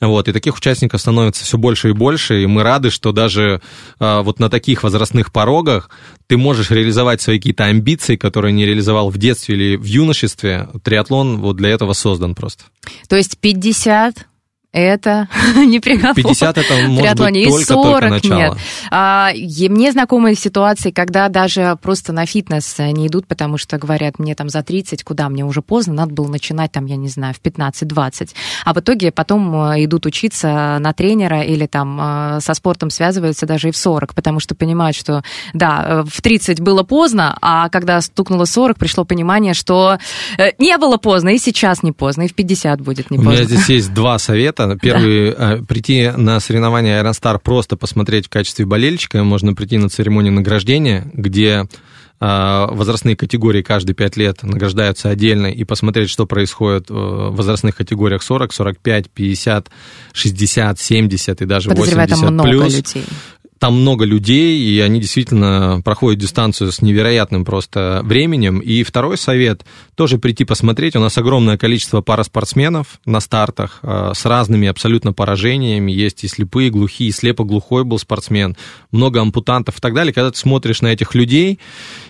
[0.00, 3.62] Вот, и таких участников становится все больше и больше, и мы рады, что даже
[3.98, 5.88] а, вот на таких возрастных порогах
[6.26, 10.68] ты можешь реализовать свои какие-то амбиции, которые не реализовал в детстве или в юношестве.
[10.82, 12.64] Триатлон вот для этого создан просто.
[13.08, 14.26] То есть 50
[14.74, 16.14] это не приговор.
[16.14, 17.44] 50 это может триатлоне.
[17.46, 18.38] быть И только, 40 только начало.
[18.38, 18.52] нет.
[18.90, 24.18] А, е- мне знакомы ситуации, когда даже просто на фитнес не идут, потому что говорят,
[24.18, 27.34] мне там за 30, куда мне уже поздно, надо было начинать там, я не знаю,
[27.34, 28.30] в 15-20.
[28.64, 31.98] А в итоге потом э, идут учиться на тренера или там
[32.36, 36.20] э, со спортом связываются даже и в 40, потому что понимают, что да, э, в
[36.20, 39.98] 30 было поздно, а когда стукнуло 40, пришло понимание, что
[40.38, 43.32] э, не было поздно, и сейчас не поздно, и в 50 будет не У поздно.
[43.38, 44.63] меня здесь есть два совета.
[44.80, 49.22] Первый, э, прийти на соревнования Star просто посмотреть в качестве болельщика.
[49.22, 51.66] Можно прийти на церемонию награждения, где
[52.20, 57.76] э, возрастные категории каждые 5 лет награждаются отдельно и посмотреть, что происходит э, в возрастных
[57.76, 59.70] категориях 40, 45, 50,
[60.12, 63.04] 60, 70 и даже Подозреваю, 80 там много плюс людей.
[63.64, 68.58] Там много людей, и они действительно проходят дистанцию с невероятным просто временем.
[68.58, 70.96] И второй совет, тоже прийти посмотреть.
[70.96, 75.92] У нас огромное количество параспортсменов на стартах э, с разными абсолютно поражениями.
[75.92, 78.54] Есть и слепые, и глухие, и слепо-глухой был спортсмен,
[78.90, 80.12] много ампутантов и так далее.
[80.12, 81.58] Когда ты смотришь на этих людей,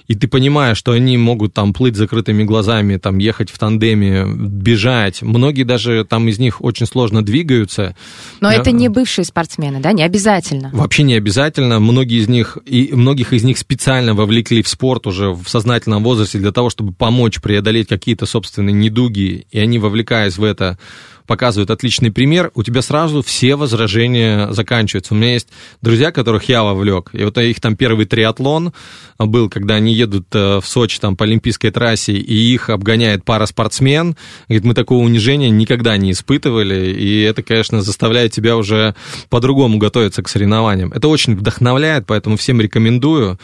[0.07, 5.23] и ты понимаешь, что они могут там плыть закрытыми глазами, там ехать в тандеме, бежать.
[5.23, 7.97] Многие даже там из них очень сложно двигаются.
[8.40, 10.71] Но это не бывшие спортсмены, да, не обязательно.
[10.73, 11.81] Вообще не обязательно.
[11.81, 16.38] Многие из них, и многих из них специально вовлекли в спорт уже в сознательном возрасте
[16.38, 20.79] для того, чтобы помочь преодолеть какие-то собственные недуги, и они, вовлекаясь в это,
[21.26, 25.14] показывают отличный пример, у тебя сразу все возражения заканчиваются.
[25.14, 25.48] У меня есть
[25.80, 28.72] друзья, которых я вовлек, и вот их там первый триатлон
[29.18, 33.46] был, когда они едут э, в Сочи там по олимпийской трассе, и их обгоняет пара
[33.46, 34.16] спортсмен.
[34.48, 38.94] Говорит, мы такого унижения никогда не испытывали, и это, конечно, заставляет тебя уже
[39.30, 40.92] по-другому готовиться к соревнованиям.
[40.92, 43.38] Это очень вдохновляет, поэтому всем рекомендую.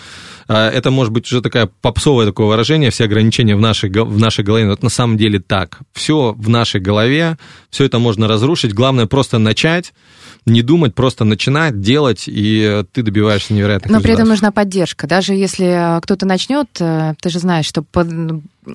[0.49, 4.45] А, Это может быть уже такая попсовое такое выражение, все ограничения в нашей, в нашей
[4.45, 5.79] голове, но это на самом деле так.
[5.93, 7.39] Все в нашей голове,
[7.71, 8.75] все это можно разрушить.
[8.75, 9.93] Главное просто начать,
[10.47, 14.29] не думать, просто начинать, делать, и ты добиваешься невероятных Но при этом результатов.
[14.29, 15.07] нужна поддержка.
[15.07, 17.83] Даже если э, кто-то начнет, э, ты же знаешь, что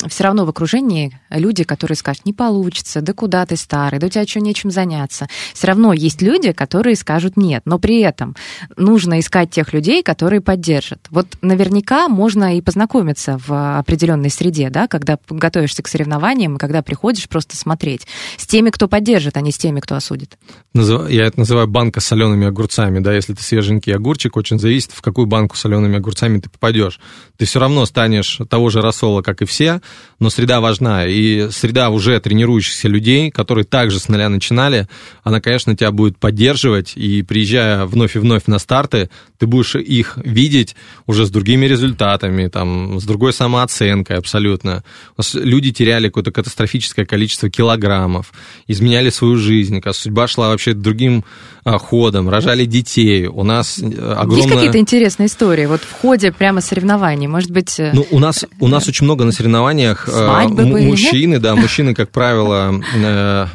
[0.07, 4.09] все равно в окружении люди, которые скажут, не получится, да куда ты старый, да у
[4.09, 5.27] тебя что, нечем заняться.
[5.53, 7.61] Все равно есть люди, которые скажут нет.
[7.65, 8.35] Но при этом
[8.77, 11.05] нужно искать тех людей, которые поддержат.
[11.09, 16.81] Вот наверняка можно и познакомиться в определенной среде, да, когда готовишься к соревнованиям и когда
[16.81, 20.37] приходишь просто смотреть с теми, кто поддержит, а не с теми, кто осудит.
[20.73, 25.01] Я это называю банка с солеными огурцами, да, если ты свеженький огурчик, очень зависит, в
[25.01, 26.99] какую банку с солеными огурцами ты попадешь.
[27.37, 29.74] Ты все равно станешь того же рассола, как и все,
[30.19, 34.87] но среда важна, и среда уже тренирующихся людей, которые также с нуля начинали,
[35.23, 40.17] она, конечно, тебя будет поддерживать, и приезжая вновь и вновь на старты, ты будешь их
[40.17, 40.75] видеть
[41.07, 44.83] уже с другими результатами, там, с другой самооценкой абсолютно.
[45.33, 48.31] Люди теряли какое-то катастрофическое количество килограммов,
[48.67, 51.23] изменяли свою жизнь, судьба шла вообще другим
[51.63, 53.25] а, ходом, рожали детей.
[53.25, 54.37] У нас э, огромное...
[54.37, 57.25] Есть какие-то интересные истории вот в ходе прямо соревнований?
[57.25, 59.64] Может быть, э, Ну, у нас, у нас очень много на соревнованиях
[60.07, 63.47] э, Свадьбы м- были, мужчины, да, мужчины, как правило, э,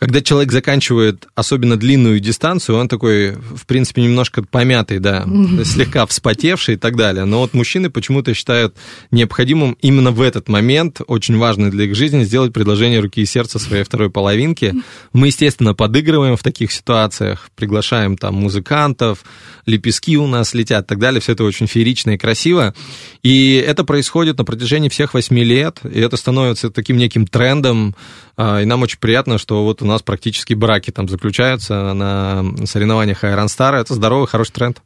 [0.00, 5.26] когда человек заканчивает особенно длинную дистанцию, он такой, в принципе, немножко помятый, да,
[5.64, 7.26] слегка вспотевший и так далее.
[7.26, 8.74] Но вот мужчины почему-то считают
[9.10, 13.58] необходимым именно в этот момент, очень важный для их жизни, сделать предложение руки и сердца
[13.58, 14.74] своей второй половинки.
[15.12, 19.22] Мы, естественно, подыгрываем в таких ситуациях, приглашаем там музыкантов,
[19.66, 21.20] лепестки у нас летят и так далее.
[21.20, 22.74] Все это очень феерично и красиво.
[23.22, 27.94] И это происходит на протяжении всех восьми лет, и это становится таким неким трендом,
[28.42, 33.24] а, и нам очень приятно, что вот у нас практически браки там заключаются на соревнованиях
[33.24, 33.74] Iron Star.
[33.74, 34.82] Это здоровый, хороший тренд.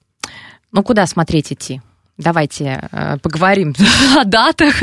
[0.72, 1.80] Ну, куда смотреть идти?
[2.16, 3.74] Давайте э, поговорим
[4.16, 4.74] о датах.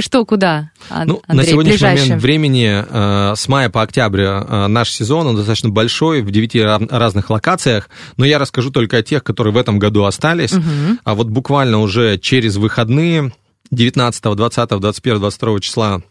[0.00, 0.70] Что, куда?
[0.90, 5.36] Ну, Андрей, на сегодняшний момент времени э, с мая по октябрь э, наш сезон он
[5.36, 9.80] достаточно большой в девяти разных локациях, но я расскажу только о тех, которые в этом
[9.80, 10.52] году остались.
[10.52, 10.98] Угу.
[11.02, 13.32] А вот буквально уже через выходные
[13.72, 16.02] 19, 20, 21, 22 числа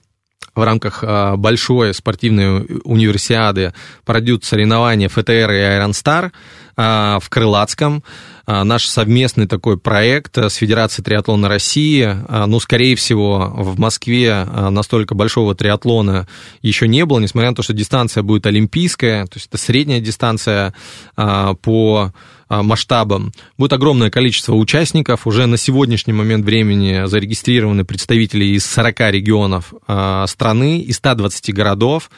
[0.58, 3.74] в рамках а, большой спортивной универсиады
[4.06, 6.32] пройдут соревнования ФТР и Iron Star
[6.76, 8.04] а, в Крылатском.
[8.48, 12.16] А, наш совместный такой проект с Федерацией триатлона России.
[12.48, 16.28] Ну, скорее всего, в Москве настолько большого триатлона
[16.62, 20.74] еще не было, несмотря на то, что дистанция будет олимпийская, то есть это средняя дистанция
[21.16, 22.12] по
[22.50, 23.34] а, масштабом.
[23.58, 25.28] Будет огромное количество участников.
[25.28, 32.10] Уже на сегодняшний момент времени зарегистрированы представители из 40 регионов а, страны, из 120 городов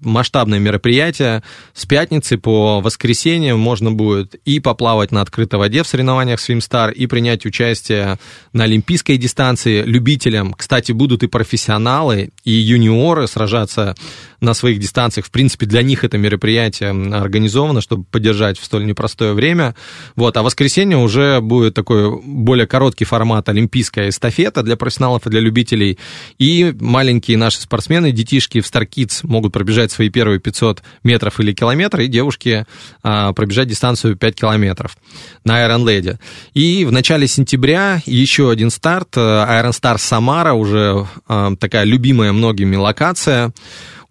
[0.00, 1.42] масштабное мероприятие.
[1.74, 7.06] С пятницы по воскресенье можно будет и поплавать на открытой воде в соревнованиях Swimstar, и
[7.06, 8.18] принять участие
[8.52, 10.52] на олимпийской дистанции любителям.
[10.54, 13.94] Кстати, будут и профессионалы, и юниоры сражаться
[14.40, 15.26] на своих дистанциях.
[15.26, 19.74] В принципе, для них это мероприятие организовано, чтобы поддержать в столь непростое время.
[20.14, 20.36] Вот.
[20.36, 25.98] А воскресенье уже будет такой более короткий формат олимпийская эстафета для профессионалов и для любителей.
[26.38, 32.00] И маленькие наши спортсмены, детишки в Kids могут пробежать свои первые 500 метров или километр,
[32.00, 32.66] и девушки
[33.02, 34.96] а, пробежать дистанцию 5 километров
[35.44, 36.18] на Iron Lady.
[36.54, 39.16] И в начале сентября еще один старт.
[39.16, 43.52] Iron Star Самара, уже а, такая любимая многими локация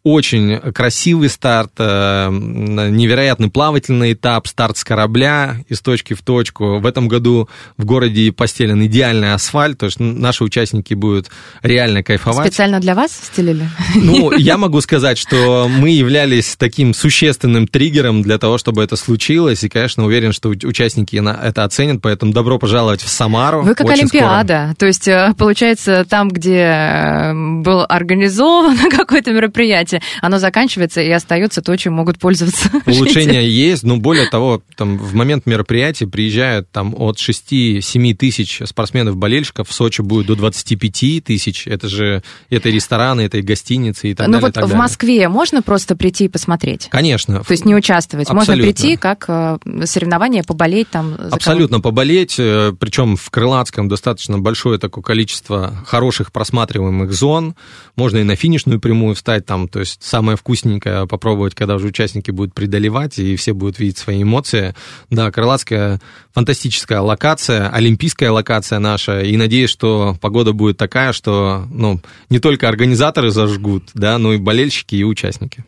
[0.06, 6.80] очень красивый старт, э, невероятный плавательный этап, старт с корабля из точки в точку.
[6.80, 11.32] В этом году в городе постелен идеальный асфальт, то есть наши участники будут
[11.64, 12.48] реально кайфовать.
[12.48, 13.68] Специально для вас стелили?
[13.96, 19.64] Ну, я могу сказать, что мы являлись таким существенным триггером для того, чтобы это случилось,
[19.64, 23.64] и, конечно, уверен, что участники это оценят, поэтому добро пожаловать в Самару.
[23.64, 24.76] Вы как Олимпиада, скоро.
[24.76, 31.10] то есть, э, получается, там, где э, было организовано какое-то мероприятие, мероприятие, оно заканчивается и
[31.10, 32.70] остается то, чем могут пользоваться.
[32.86, 39.70] Улучшения есть, но более того, там в момент мероприятия приезжают там от 6-7 тысяч спортсменов-болельщиков,
[39.70, 44.28] в Сочи будет до 25 тысяч, это же это рестораны, это и гостиницы и так
[44.28, 44.42] ну далее.
[44.42, 44.78] Ну вот в далее.
[44.78, 46.88] Москве можно просто прийти и посмотреть?
[46.90, 47.44] Конечно.
[47.44, 48.54] То есть не участвовать, Абсолютно.
[48.54, 51.16] можно прийти как э, соревнование, поболеть там?
[51.32, 57.56] Абсолютно поболеть, э, причем в Крылатском достаточно большое такое количество хороших просматриваемых зон,
[57.96, 62.32] можно и на финишную прямую встать там, то есть самое вкусненькое попробовать, когда уже участники
[62.32, 64.76] будут преодолевать, и все будут видеть свои эмоции.
[65.10, 66.00] Да, Крылатская
[66.34, 72.68] фантастическая локация, олимпийская локация наша, и надеюсь, что погода будет такая, что ну, не только
[72.68, 75.64] организаторы зажгут, да, но и болельщики и участники.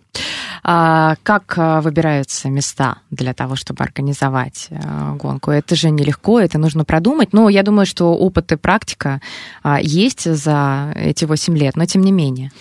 [0.63, 5.51] А как а, выбираются места для того, чтобы организовать а, гонку?
[5.51, 7.33] Это же нелегко, это нужно продумать.
[7.33, 9.21] Но я думаю, что опыт и практика
[9.63, 12.51] а, есть за эти 8 лет, но тем не менее.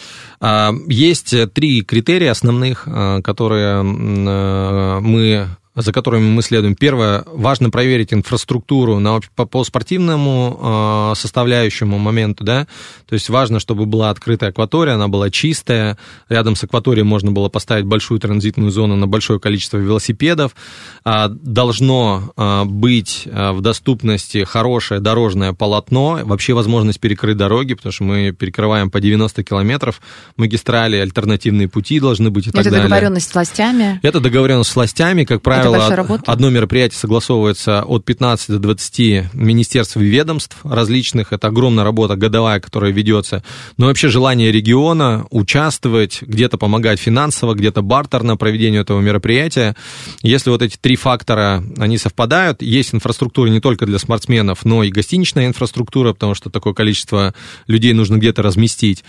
[0.88, 2.84] Есть три критерия основных,
[3.24, 6.74] которые мы за которыми мы следуем.
[6.74, 12.66] Первое, важно проверить инфраструктуру на, по, по спортивному э, составляющему моменту, да,
[13.06, 17.50] то есть важно, чтобы была открытая акватория, она была чистая, рядом с акваторией можно было
[17.50, 20.56] поставить большую транзитную зону на большое количество велосипедов,
[21.04, 27.92] э, должно э, быть э, в доступности хорошее дорожное полотно, вообще возможность перекрыть дороги, потому
[27.92, 30.00] что мы перекрываем по 90 километров
[30.38, 32.80] магистрали, альтернативные пути должны быть и Это так далее.
[32.80, 34.00] Это договоренность с властями?
[34.02, 39.96] Это договоренность с властями, как правило, правило, одно мероприятие согласовывается от 15 до 20 министерств
[39.96, 41.32] и ведомств различных.
[41.32, 43.42] Это огромная работа годовая, которая ведется.
[43.76, 49.76] Но вообще желание региона участвовать, где-то помогать финансово, где-то бартерно проведению этого мероприятия.
[50.22, 54.90] Если вот эти три фактора, они совпадают, есть инфраструктура не только для спортсменов, но и
[54.90, 57.34] гостиничная инфраструктура, потому что такое количество
[57.66, 59.04] людей нужно где-то разместить,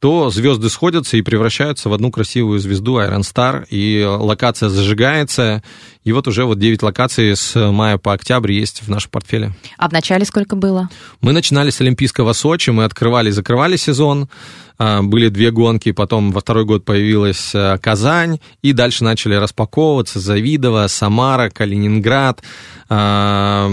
[0.00, 5.62] то звезды сходятся и превращаются в одну красивую звезду Iron Star, и локация зажигается,
[6.04, 9.52] и вот уже вот 9 локаций с мая по октябрь есть в нашем портфеле.
[9.76, 10.88] А в начале сколько было?
[11.20, 14.30] Мы начинали с Олимпийского Сочи, мы открывали и закрывали сезон,
[14.78, 20.18] а, были две гонки, потом во второй год появилась а, Казань, и дальше начали распаковываться
[20.18, 22.42] Завидово, Самара, Калининград,
[22.88, 23.68] а,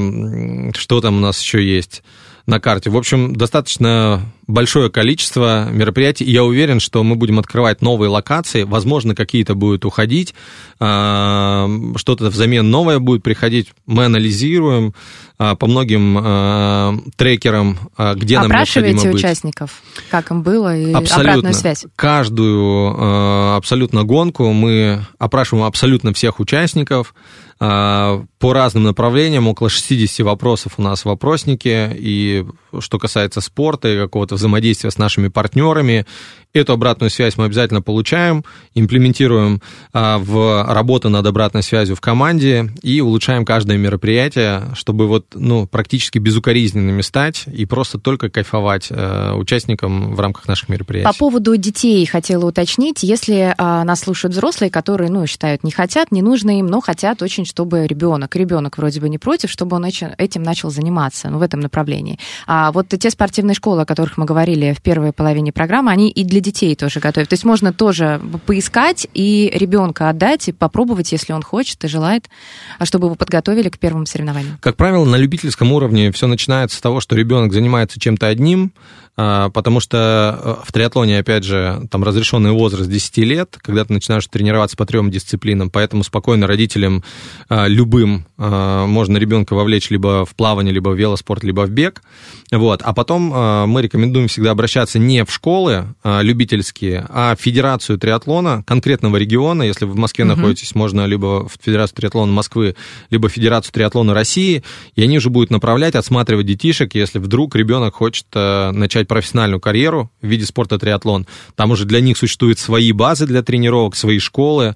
[0.76, 2.04] что там у нас еще есть
[2.46, 2.90] на карте.
[2.90, 6.24] В общем, достаточно большое количество мероприятий.
[6.24, 8.64] Я уверен, что мы будем открывать новые локации.
[8.64, 10.34] Возможно, какие-то будут уходить,
[10.80, 13.74] а, что-то взамен новое будет приходить.
[13.86, 14.94] Мы анализируем
[15.38, 17.78] а, по многим а, трекерам,
[18.16, 19.16] где нам необходимо быть.
[19.16, 21.32] участников, как им было, и абсолютно.
[21.32, 21.86] обратную связь?
[21.96, 27.14] Каждую абсолютно гонку мы опрашиваем абсолютно всех участников,
[27.60, 32.46] по разным направлениям, около 60 вопросов у нас в вопроснике, и
[32.80, 36.06] что касается спорта и какого-то взаимодействия с нашими партнерами.
[36.54, 39.62] Эту обратную связь мы обязательно получаем, имплементируем
[39.94, 45.68] а, в работу над обратной связью в команде и улучшаем каждое мероприятие, чтобы вот, ну,
[45.68, 51.08] практически безукоризненными стать и просто только кайфовать э, участникам в рамках наших мероприятий.
[51.08, 56.12] По поводу детей хотела уточнить, если а, нас слушают взрослые, которые, ну, считают, не хотят,
[56.12, 59.86] не нужно им, но хотят очень, чтобы ребенок, ребенок вроде бы не против, чтобы он
[59.86, 62.18] этим начал заниматься, ну, в этом направлении.
[62.48, 66.24] А вот те спортивные школы, о которых мы говорили в первой половине программы, они и
[66.24, 67.30] для детей тоже готовят.
[67.30, 72.30] То есть можно тоже поискать и ребенка отдать, и попробовать, если он хочет и желает,
[72.78, 74.60] а чтобы его подготовили к первым соревнованиям.
[74.62, 78.72] Как правило, на любительском уровне все начинается с того, что ребенок занимается чем-то одним,
[79.18, 84.28] потому что э, в триатлоне, опять же, там разрешенный возраст 10 лет, когда ты начинаешь
[84.28, 87.04] тренироваться по трем дисциплинам, поэтому спокойно родителям
[87.50, 92.04] а, любым а, можно ребенка вовлечь либо в плавание, либо в велоспорт, либо в бег.
[92.52, 92.84] Вот.
[92.84, 99.18] А потом мы рекомендуем всегда обращаться не в школы любительские, а в Федерацию триатлона конкретного
[99.18, 99.64] региона.
[99.64, 100.36] Если вы в Москве угу.
[100.36, 102.76] находитесь, можно либо в Федерацию триатлона Москвы,
[103.10, 104.64] либо в Федерацию триатлона России,
[104.96, 110.28] и они уже будут направлять, отсматривать детишек, если вдруг ребенок хочет начать профессиональную карьеру в
[110.28, 111.26] виде спорта триатлон.
[111.56, 114.76] Там уже для них существуют свои базы для тренировок, свои школы,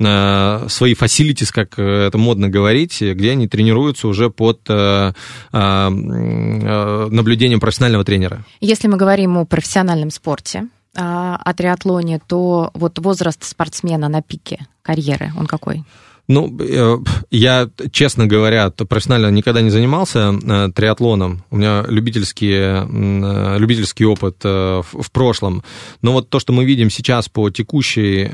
[0.00, 5.12] э, свои facilities, как э, это модно говорить, где они тренируются уже под э,
[5.52, 8.44] наблюдением профессионального тренера.
[8.60, 14.66] Если мы говорим о профессиональном спорте, а, о триатлоне, то вот возраст спортсмена на пике
[14.82, 15.84] карьеры, он какой?
[16.28, 16.98] Ну, э,
[17.30, 21.42] я, честно говоря, профессионально никогда не занимался э, триатлоном.
[21.50, 25.62] У меня любительский, э, любительский опыт в прошлом.
[26.00, 28.30] Но вот то, что мы видим сейчас по текущей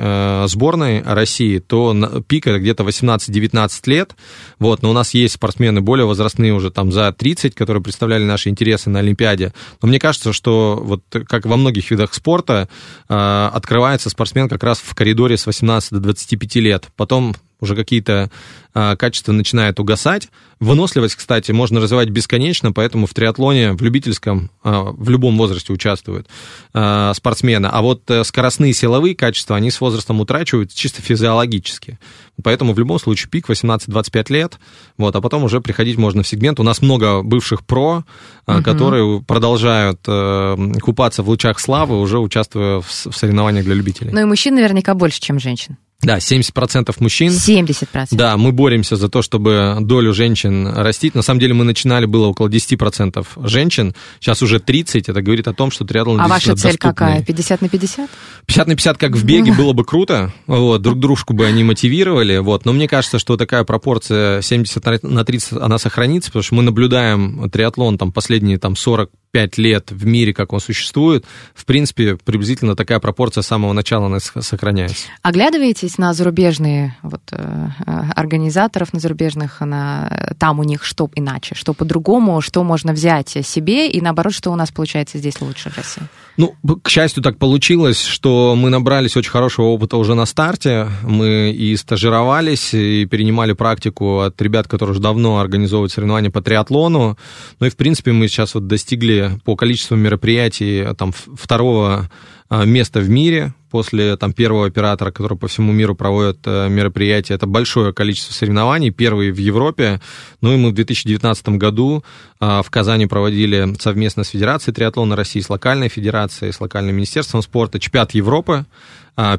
[0.49, 1.95] сборной России, то
[2.27, 4.15] пик это где-то 18-19 лет.
[4.59, 8.49] Вот, но у нас есть спортсмены более возрастные уже там за 30, которые представляли наши
[8.49, 9.53] интересы на Олимпиаде.
[9.83, 12.69] Но мне кажется, что вот как во многих видах спорта
[13.09, 16.89] открывается спортсмен как раз в коридоре с 18 до 25 лет.
[16.97, 18.31] Потом уже какие-то
[18.75, 20.29] а, качества начинают угасать.
[20.61, 26.29] Выносливость, кстати, можно развивать бесконечно, поэтому в триатлоне, в любительском, а, в любом возрасте участвуют
[26.75, 27.67] а, спортсмены.
[27.67, 31.99] А вот э, скоростные силовые качества, они с возрастом утрачивают чисто физиологически.
[32.43, 34.59] Поэтому в любом случае пик 18-25 лет,
[34.97, 36.61] вот, а потом уже приходить можно в сегмент.
[36.61, 38.05] У нас много бывших про,
[38.47, 38.63] угу.
[38.63, 44.11] которые продолжают э, купаться в лучах славы, уже участвуя в, в соревнованиях для любителей.
[44.13, 45.79] Ну и мужчин наверняка больше, чем женщин.
[46.01, 47.31] Да, 70% мужчин.
[47.33, 48.09] 70%.
[48.13, 51.17] Да, мы боремся за то, чтобы долю женщин растить.
[51.17, 55.05] На самом деле мы начинали, было около 10% женщин, сейчас уже 30%.
[55.09, 56.79] Это говорит о том, что триатлон А ваша цель доступный.
[56.79, 57.23] какая?
[57.25, 58.11] 50 на 50?
[58.47, 60.33] 50 на 50, как в беге, было бы круто.
[60.47, 62.39] Вот, друг дружку бы они мотивировали.
[62.39, 66.63] Вот, но мне кажется, что такая пропорция 70 на 30, она сохранится, потому что мы
[66.63, 71.25] наблюдаем триатлон там последние там 40 пять лет в мире, как он существует,
[71.55, 75.07] в принципе, приблизительно такая пропорция с самого начала она сохраняется.
[75.23, 77.69] Оглядываетесь на зарубежные вот, э,
[78.17, 83.89] организаторов, на зарубежных, на, там у них что иначе, что по-другому, что можно взять себе,
[83.89, 86.03] и наоборот, что у нас получается здесь лучше в России?
[86.39, 90.87] Ну, к счастью, так получилось, что мы набрались очень хорошего опыта уже на старте.
[91.03, 97.19] Мы и стажировались, и перенимали практику от ребят, которые уже давно организовывают соревнования по триатлону.
[97.59, 102.09] Ну и, в принципе, мы сейчас вот достигли по количеству мероприятий там, второго а,
[102.51, 107.35] место в мире после там, первого оператора, который по всему миру проводит э, мероприятия.
[107.35, 110.01] Это большое количество соревнований, первые в Европе.
[110.41, 112.05] Ну и мы в 2019 году
[112.41, 117.43] а, в Казани проводили совместно с Федерацией триатлона России, с локальной федерацией, с локальным министерством
[117.43, 118.65] спорта чемпионат Европы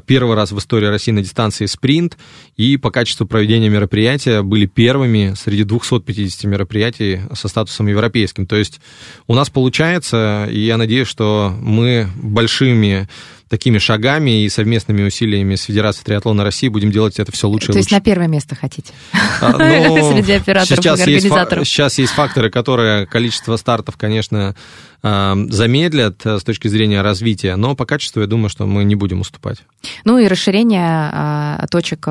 [0.06, 2.18] первый раз в истории России на дистанции спринт,
[2.56, 8.46] и по качеству проведения мероприятия были первыми среди 250 мероприятий со статусом европейским.
[8.46, 8.80] То есть
[9.26, 13.08] у нас получается, и я надеюсь, что мы большими
[13.50, 17.72] такими шагами и совместными усилиями с Федерацией триатлона России будем делать это все лучше То
[17.72, 17.96] и есть лучше.
[17.96, 18.92] на первое место хотите?
[19.40, 21.68] А, ну, Среди операторов и сейчас есть фа- организаторов.
[21.68, 24.54] Сейчас есть факторы, которые количество стартов, конечно,
[25.02, 28.94] а, замедлят э, с точки зрения развития, но по качеству я думаю, что мы не
[28.94, 29.58] будем уступать.
[30.04, 32.06] Ну и расширение а, точек,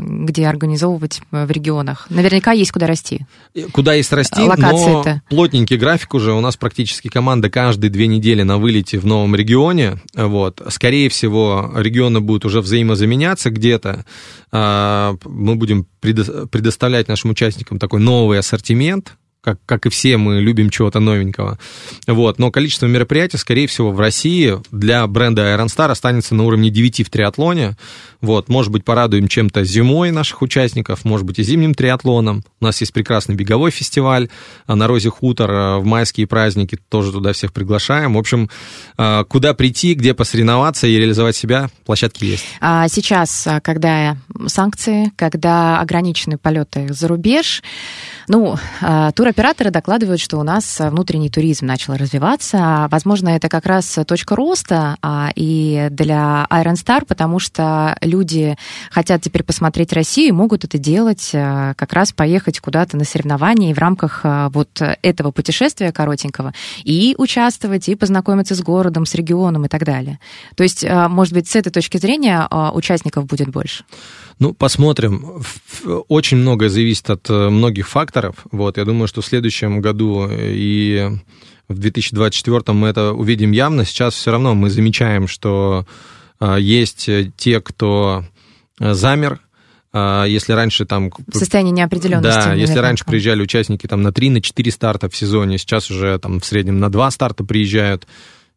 [0.00, 2.06] где организовывать в регионах.
[2.10, 3.20] Наверняка есть куда расти.
[3.54, 5.22] И Куда есть расти, Локации-то?
[5.30, 6.32] но плотненький график уже.
[6.32, 9.98] У нас практически команда каждые две недели на вылете в новом регионе.
[10.14, 10.60] Вот.
[10.74, 14.04] Скорее всего, регионы будут уже взаимозаменяться где-то.
[14.50, 20.40] А, Мы будем предо- предоставлять нашим участникам такой новый ассортимент, как, как и все мы
[20.40, 21.58] любим чего-то новенького.
[22.06, 22.38] Вот.
[22.38, 27.06] Но количество мероприятий, скорее всего, в России для бренда Iron Star останется на уровне 9
[27.06, 27.76] в триатлоне.
[28.22, 28.48] Вот.
[28.48, 32.42] Может быть, порадуем чем-то зимой наших участников, может быть, и зимним триатлоном.
[32.60, 34.30] У нас есть прекрасный беговой фестиваль
[34.66, 38.14] а, на Розе Хутор а, в майские праздники, тоже туда всех приглашаем.
[38.14, 38.48] В общем,
[38.96, 42.44] а, куда прийти, где посоревноваться и реализовать себя, площадки есть.
[42.60, 44.16] А сейчас, когда
[44.46, 47.62] санкции, когда ограничены полеты за рубеж,
[48.28, 52.86] ну, а, туроператоры докладывают, что у нас а, внутренний туризм начал развиваться.
[52.90, 58.56] Возможно, это как раз точка роста а, и для Iron Star, потому что люди
[58.90, 63.72] хотят теперь посмотреть Россию и могут это делать, а, как раз поехать куда-то на соревнования
[63.72, 66.52] и в рамках а, вот этого путешествия коротенького
[66.84, 70.20] и участвовать, и познакомиться с городом, с регионом и так далее.
[70.54, 73.84] То есть, а, может быть, с этой точки зрения а, участников будет больше.
[74.38, 75.42] Ну, посмотрим.
[76.08, 78.36] Очень многое зависит от э, многих факторов.
[78.50, 81.10] Вот, я думаю, что в следующем году и
[81.68, 83.84] в 2024 мы это увидим явно.
[83.84, 85.86] Сейчас все равно мы замечаем, что
[86.40, 88.24] э, есть э, те, кто
[88.80, 89.40] э, замер.
[89.96, 91.12] Если раньше там...
[91.32, 92.46] Состояние неопределенности.
[92.46, 96.18] Да, если раньше приезжали участники там на 3, на 4 старта в сезоне, сейчас уже
[96.18, 98.04] там в среднем на 2 старта приезжают.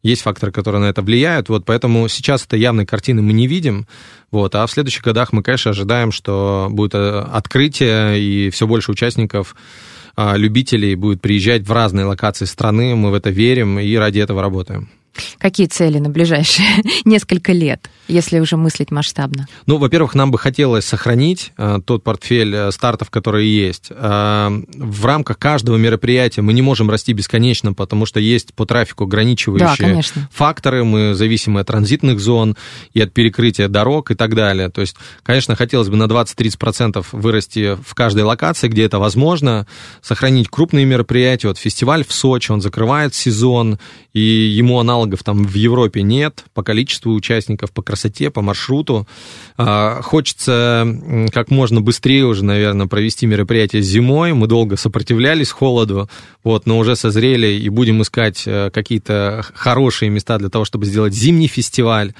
[0.02, 3.88] Есть факторы, которые на это влияют, вот, поэтому сейчас этой явной картины мы не видим,
[4.30, 8.92] вот, а в следующих годах мы, конечно, ожидаем, что будет э, открытие и все больше
[8.92, 9.56] участников,
[10.14, 14.40] а, любителей будет приезжать в разные локации страны, мы в это верим и ради этого
[14.40, 14.88] работаем.
[15.38, 16.68] Какие цели на ближайшие
[17.04, 19.46] несколько лет, если уже мыслить масштабно?
[19.66, 23.88] Ну, во-первых, нам бы хотелось сохранить э, тот портфель э, стартов, который есть.
[23.90, 29.04] Э, в рамках каждого мероприятия мы не можем расти бесконечно, потому что есть по трафику
[29.04, 30.28] Да, ограничивающие конечно.
[30.32, 32.56] факторы, мы зависимы от транзитных зон
[32.94, 34.70] и от перекрытия дорог и так далее.
[34.70, 39.66] То есть, конечно, хотелось бы на 20-30% вырасти в каждой локации, где это возможно,
[40.00, 41.48] сохранить крупные мероприятия.
[41.48, 43.78] Вот фестиваль в Сочи, он закрывает сезон,
[44.12, 47.97] и ему аналогов там в Европе нет по количеству участников, по красоте,
[48.30, 49.06] по маршруту.
[49.56, 50.86] А, Хочется
[51.32, 54.32] как можно быстрее уже, наверное, провести мероприятие зимой.
[54.32, 56.08] Мы долго сопротивлялись холоду,
[56.44, 61.14] вот, но уже созрели и будем искать э, какие-то хорошие места для того, чтобы сделать
[61.14, 62.12] зимний фестиваль.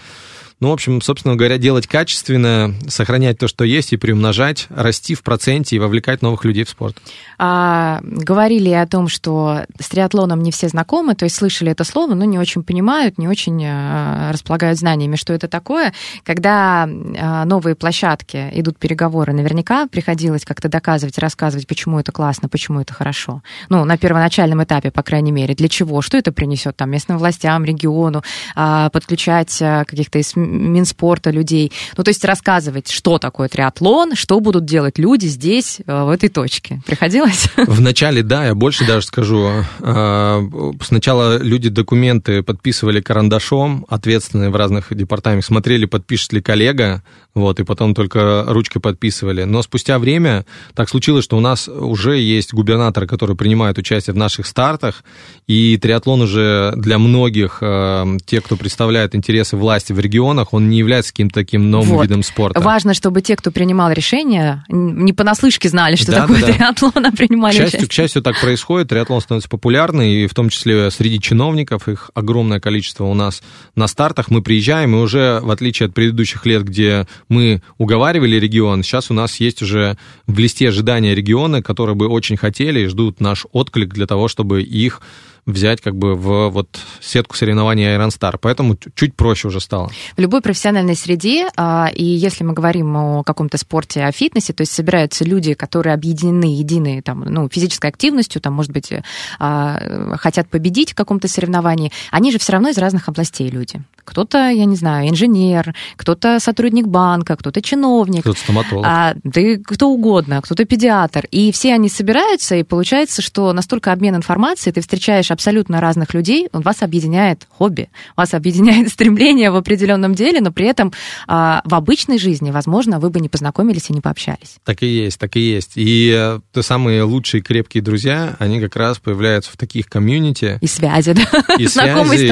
[0.60, 5.22] Ну, в общем, собственно говоря, делать качественно, сохранять то, что есть, и приумножать, расти в
[5.22, 6.96] проценте и вовлекать новых людей в спорт.
[7.38, 12.14] А, говорили о том, что с триатлоном не все знакомы, то есть слышали это слово,
[12.14, 15.92] но не очень понимают, не очень а, располагают знаниями, что это такое.
[16.24, 22.80] Когда а, новые площадки идут переговоры, наверняка приходилось как-то доказывать, рассказывать, почему это классно, почему
[22.80, 23.44] это хорошо.
[23.68, 27.64] Ну, на первоначальном этапе, по крайней мере, для чего, что это принесет там местным властям,
[27.64, 28.24] региону,
[28.56, 31.72] а, подключать каких-то из Минспорта людей.
[31.96, 36.28] Ну, то есть рассказывать, что такое триатлон, что будут делать люди здесь, а, в этой
[36.28, 36.80] точке.
[36.86, 37.48] Приходилось?
[37.56, 39.50] В начале, да, я больше даже скажу.
[39.80, 40.42] А,
[40.82, 47.02] Сначала люди документы подписывали карандашом, ответственные в разных департаментах, смотрели, подпишет ли коллега,
[47.34, 49.44] вот, и потом только ручкой подписывали.
[49.44, 54.16] Но спустя время так случилось, что у нас уже есть губернаторы, которые принимают участие в
[54.16, 55.04] наших стартах,
[55.46, 60.78] и триатлон уже для многих, э, тех, кто представляет интересы власти в регионах, он не
[60.78, 62.02] является каким-то таким новым Вот.
[62.04, 62.60] видом спорта.
[62.60, 66.52] Важно, чтобы те, кто принимал решение, н- не понаслышке знали, что Да, такое да, да.
[66.52, 67.88] триатлон, а К принимали счастью, участие.
[67.88, 68.88] к счастью, так происходит.
[68.88, 73.42] Триатлон становится популярный, и в том числе среди чиновников, их огромное количество у нас
[73.74, 74.30] на стартах.
[74.30, 79.14] Мы приезжаем, и уже, в отличие от предыдущих лет, где мы уговаривали регион, сейчас у
[79.14, 83.92] нас есть уже в листе ожидания регионы, которые бы очень хотели и ждут наш отклик
[83.94, 85.00] для того, чтобы их
[85.48, 88.36] взять как бы в вот сетку соревнований Iron Star.
[88.40, 89.90] Поэтому чуть проще уже стало.
[90.16, 94.62] В любой профессиональной среде, а, и если мы говорим о каком-то спорте, о фитнесе, то
[94.62, 98.92] есть собираются люди, которые объединены единой там, ну, физической активностью, там, может быть,
[99.38, 103.82] а, хотят победить в каком-то соревновании, они же все равно из разных областей люди.
[104.08, 108.22] Кто-то, я не знаю, инженер, кто-то сотрудник банка, кто-то чиновник.
[108.22, 108.86] Кто-то стоматолог.
[108.88, 111.26] А, да и кто угодно, кто-то педиатр.
[111.30, 116.48] И все они собираются, и получается, что настолько обмен информацией, ты встречаешь абсолютно разных людей,
[116.52, 120.92] он вас объединяет хобби, вас объединяет стремление в определенном деле, но при этом
[121.26, 124.56] а, в обычной жизни, возможно, вы бы не познакомились и не пообщались.
[124.64, 125.72] Так и есть, так и есть.
[125.76, 130.58] И э, те самые лучшие крепкие друзья, они как раз появляются в таких комьюнити.
[130.62, 131.56] И связи, да?
[131.58, 132.26] И связи,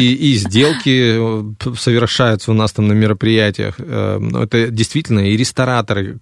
[0.00, 1.15] и, и сделки
[1.76, 3.74] совершаются у нас там на мероприятиях.
[3.78, 6.18] Э, ну, Это действительно и рестораторы,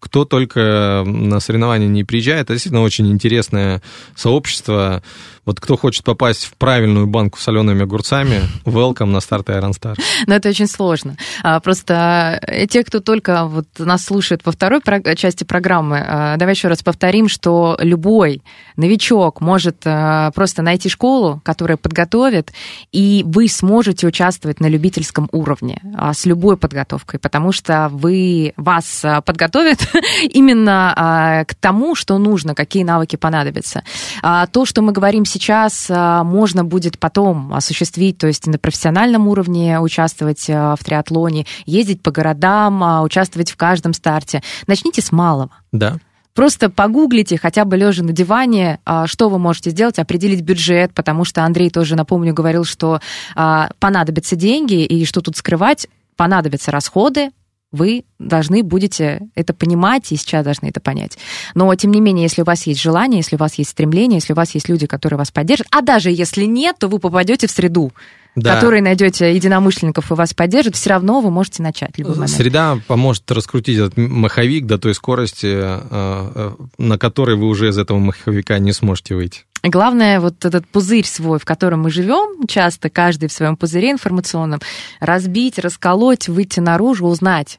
[0.00, 3.82] кто только на соревнования не приезжает, это действительно очень интересное
[4.14, 5.02] сообщество.
[5.44, 9.96] Вот кто хочет попасть в правильную банку с солеными огурцами, welcome на старт Iron Star.
[10.26, 11.16] Но это очень сложно.
[11.42, 14.82] А, Просто э, те, кто только вот нас слушает во второй
[15.16, 18.42] части программы, а, давай еще раз повторим, что любой
[18.76, 22.52] новичок может а, просто найти школу, которая подготовит,
[22.92, 25.80] и вы сможете участвовать на любительском уровне
[26.12, 29.87] с любой подготовкой, потому что вы, вас подготовят
[30.30, 33.82] именно а, к тому, что нужно, какие навыки понадобятся.
[34.22, 39.28] А, То, что мы говорим сейчас, а, можно будет потом осуществить, то есть на профессиональном
[39.28, 44.42] уровне участвовать в триатлоне, ездить по городам, участвовать в каждом старте.
[44.66, 45.50] Начните с малого.
[45.72, 45.96] Да.
[46.34, 51.42] Просто погуглите, хотя бы лежа на диване, что вы можете сделать, определить бюджет, потому что
[51.42, 53.00] Андрей тоже, напомню, говорил, что
[53.34, 57.30] понадобятся деньги, и что тут скрывать, понадобятся расходы,
[57.70, 61.18] вы должны будете это понимать, и сейчас должны это понять.
[61.54, 64.32] Но, тем не менее, если у вас есть желание, если у вас есть стремление, если
[64.32, 67.50] у вас есть люди, которые вас поддержат, а даже если нет, то вы попадете в
[67.50, 67.92] среду,
[68.34, 68.52] Да.
[68.52, 72.30] в которой найдете единомышленников и вас поддержат, все равно вы можете начать в любой момент.
[72.30, 77.78] Среда поможет раскрутить этот маховик до той скорости, э, э, на которой вы уже из
[77.78, 79.44] этого маховика не сможете выйти.
[79.62, 84.60] Главное, вот этот пузырь свой, в котором мы живем, часто каждый в своем пузыре информационном,
[85.00, 87.58] разбить, расколоть, выйти наружу, узнать.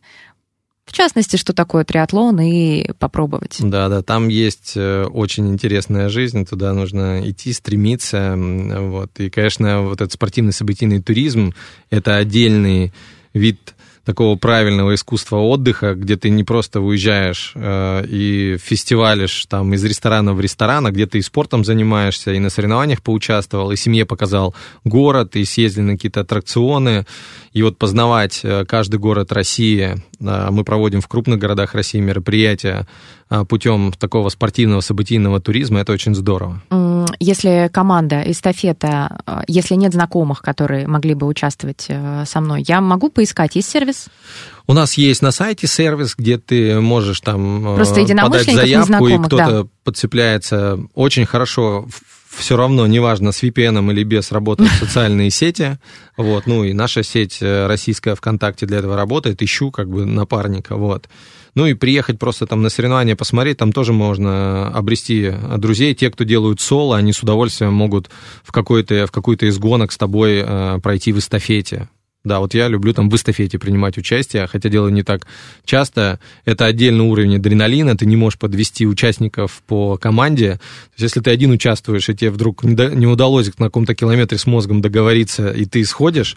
[0.86, 3.58] В частности, что такое триатлон, и попробовать.
[3.60, 8.34] Да, да, там есть э, очень интересная жизнь, туда нужно идти, стремиться.
[8.36, 9.12] Вот.
[9.20, 11.54] И, конечно, вот этот спортивный событийный туризм—
[11.92, 12.92] это отдельный
[13.34, 13.76] вид
[14.10, 20.34] такого правильного искусства отдыха, где ты не просто уезжаешь э, и фестивалишь там из ресторана
[20.34, 24.56] в ресторан, а где ты и спортом занимаешься, и на соревнованиях поучаствовал, и семье показал
[24.84, 27.06] город, и съездили на какие-то аттракционы,
[27.54, 30.04] и вот познавать э, каждый город России.
[30.20, 32.88] э, Мы проводим в крупных городах России мероприятия
[33.48, 36.62] путем такого спортивного событийного туризма, это очень здорово.
[37.20, 42.80] Если команда, эстафета, э, если нет знакомых, которые могли бы участвовать э, со мной, я
[42.82, 44.08] могу поискать, есть сервис?
[44.68, 49.18] У нас есть на сайте сервис, где ты можешь там э, Просто подать заявку, и
[49.18, 50.80] кто-то подцепляется.
[50.94, 51.88] Очень хорошо,
[52.30, 55.78] все равно, неважно, с VPN или без, работают социальные сети.
[56.18, 59.42] Вот, ну и наша сеть э, российская ВКонтакте для этого работает.
[59.42, 61.10] Ищу как бы напарника, вот.
[61.56, 65.96] Ну и приехать просто там на соревнования посмотреть, там тоже можно обрести друзей.
[65.96, 68.10] Те, кто делают соло, они с удовольствием могут
[68.44, 71.90] в, какой-то, в какую-то из гонок с тобой э, пройти в эстафете.
[72.26, 75.26] Да, вот я люблю там в эстафете принимать участие, хотя делаю не так
[75.64, 76.20] часто.
[76.44, 80.56] Это отдельный уровень адреналина, ты не можешь подвести участников по команде.
[80.56, 84.46] То есть, если ты один участвуешь, и тебе вдруг не удалось на каком-то километре с
[84.46, 86.36] мозгом договориться, и ты сходишь,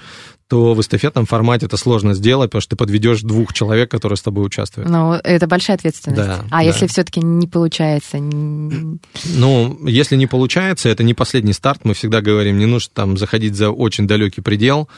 [0.53, 4.21] то в эстафетном формате это сложно сделать, потому что ты подведешь двух человек, которые с
[4.21, 4.91] тобой участвуют.
[4.91, 6.29] Ну, это большая ответственность.
[6.29, 6.61] Да, а да.
[6.61, 8.19] если все-таки не получается?
[8.19, 11.81] Ну, если не получается, это не последний старт.
[11.85, 14.91] Мы всегда говорим, не нужно там заходить за очень далекий предел.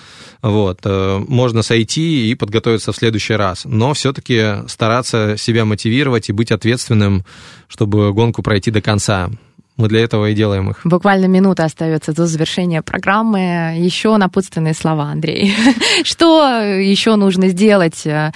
[0.42, 0.80] Вот.
[0.82, 3.64] э, Можно сойти и подготовиться в следующий раз.
[3.64, 7.24] Но все-таки стараться себя мотивировать и быть ответственным,
[7.68, 9.30] чтобы гонку пройти до конца.
[9.76, 10.80] Мы для этого и делаем их.
[10.84, 13.74] Буквально минута остается до завершения программы.
[13.76, 15.52] Еще напутственные слова, Андрей.
[16.04, 18.30] Что еще нужно сделать э,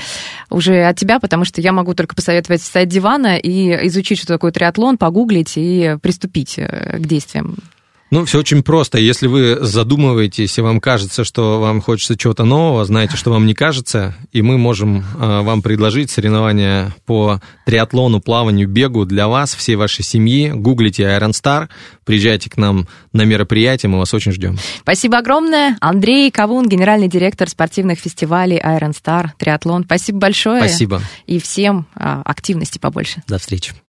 [0.50, 4.26] уже от тебя, потому что я могу только посоветовать встать с дивана и изучить, что
[4.26, 7.58] такое триатлон, погуглить и приступить э, к действиям.
[8.10, 8.98] Ну, все очень просто.
[8.98, 13.54] Если вы задумываетесь, и вам кажется, что вам хочется чего-то нового, знаете, что вам не
[13.54, 19.76] кажется, и мы можем э, вам предложить соревнования по триатлону, плаванию, бегу для вас, всей
[19.76, 20.50] вашей семьи.
[20.50, 21.68] Гуглите Iron Star,
[22.04, 24.56] приезжайте к нам на мероприятие, мы вас очень ждем.
[24.80, 25.76] Спасибо огромное.
[25.80, 29.84] Андрей Кавун, генеральный директор спортивных фестивалей Iron Star, триатлон.
[29.84, 30.60] Спасибо большое.
[30.60, 31.02] Спасибо.
[31.26, 33.22] И всем а, активности побольше.
[33.26, 33.74] До встречи.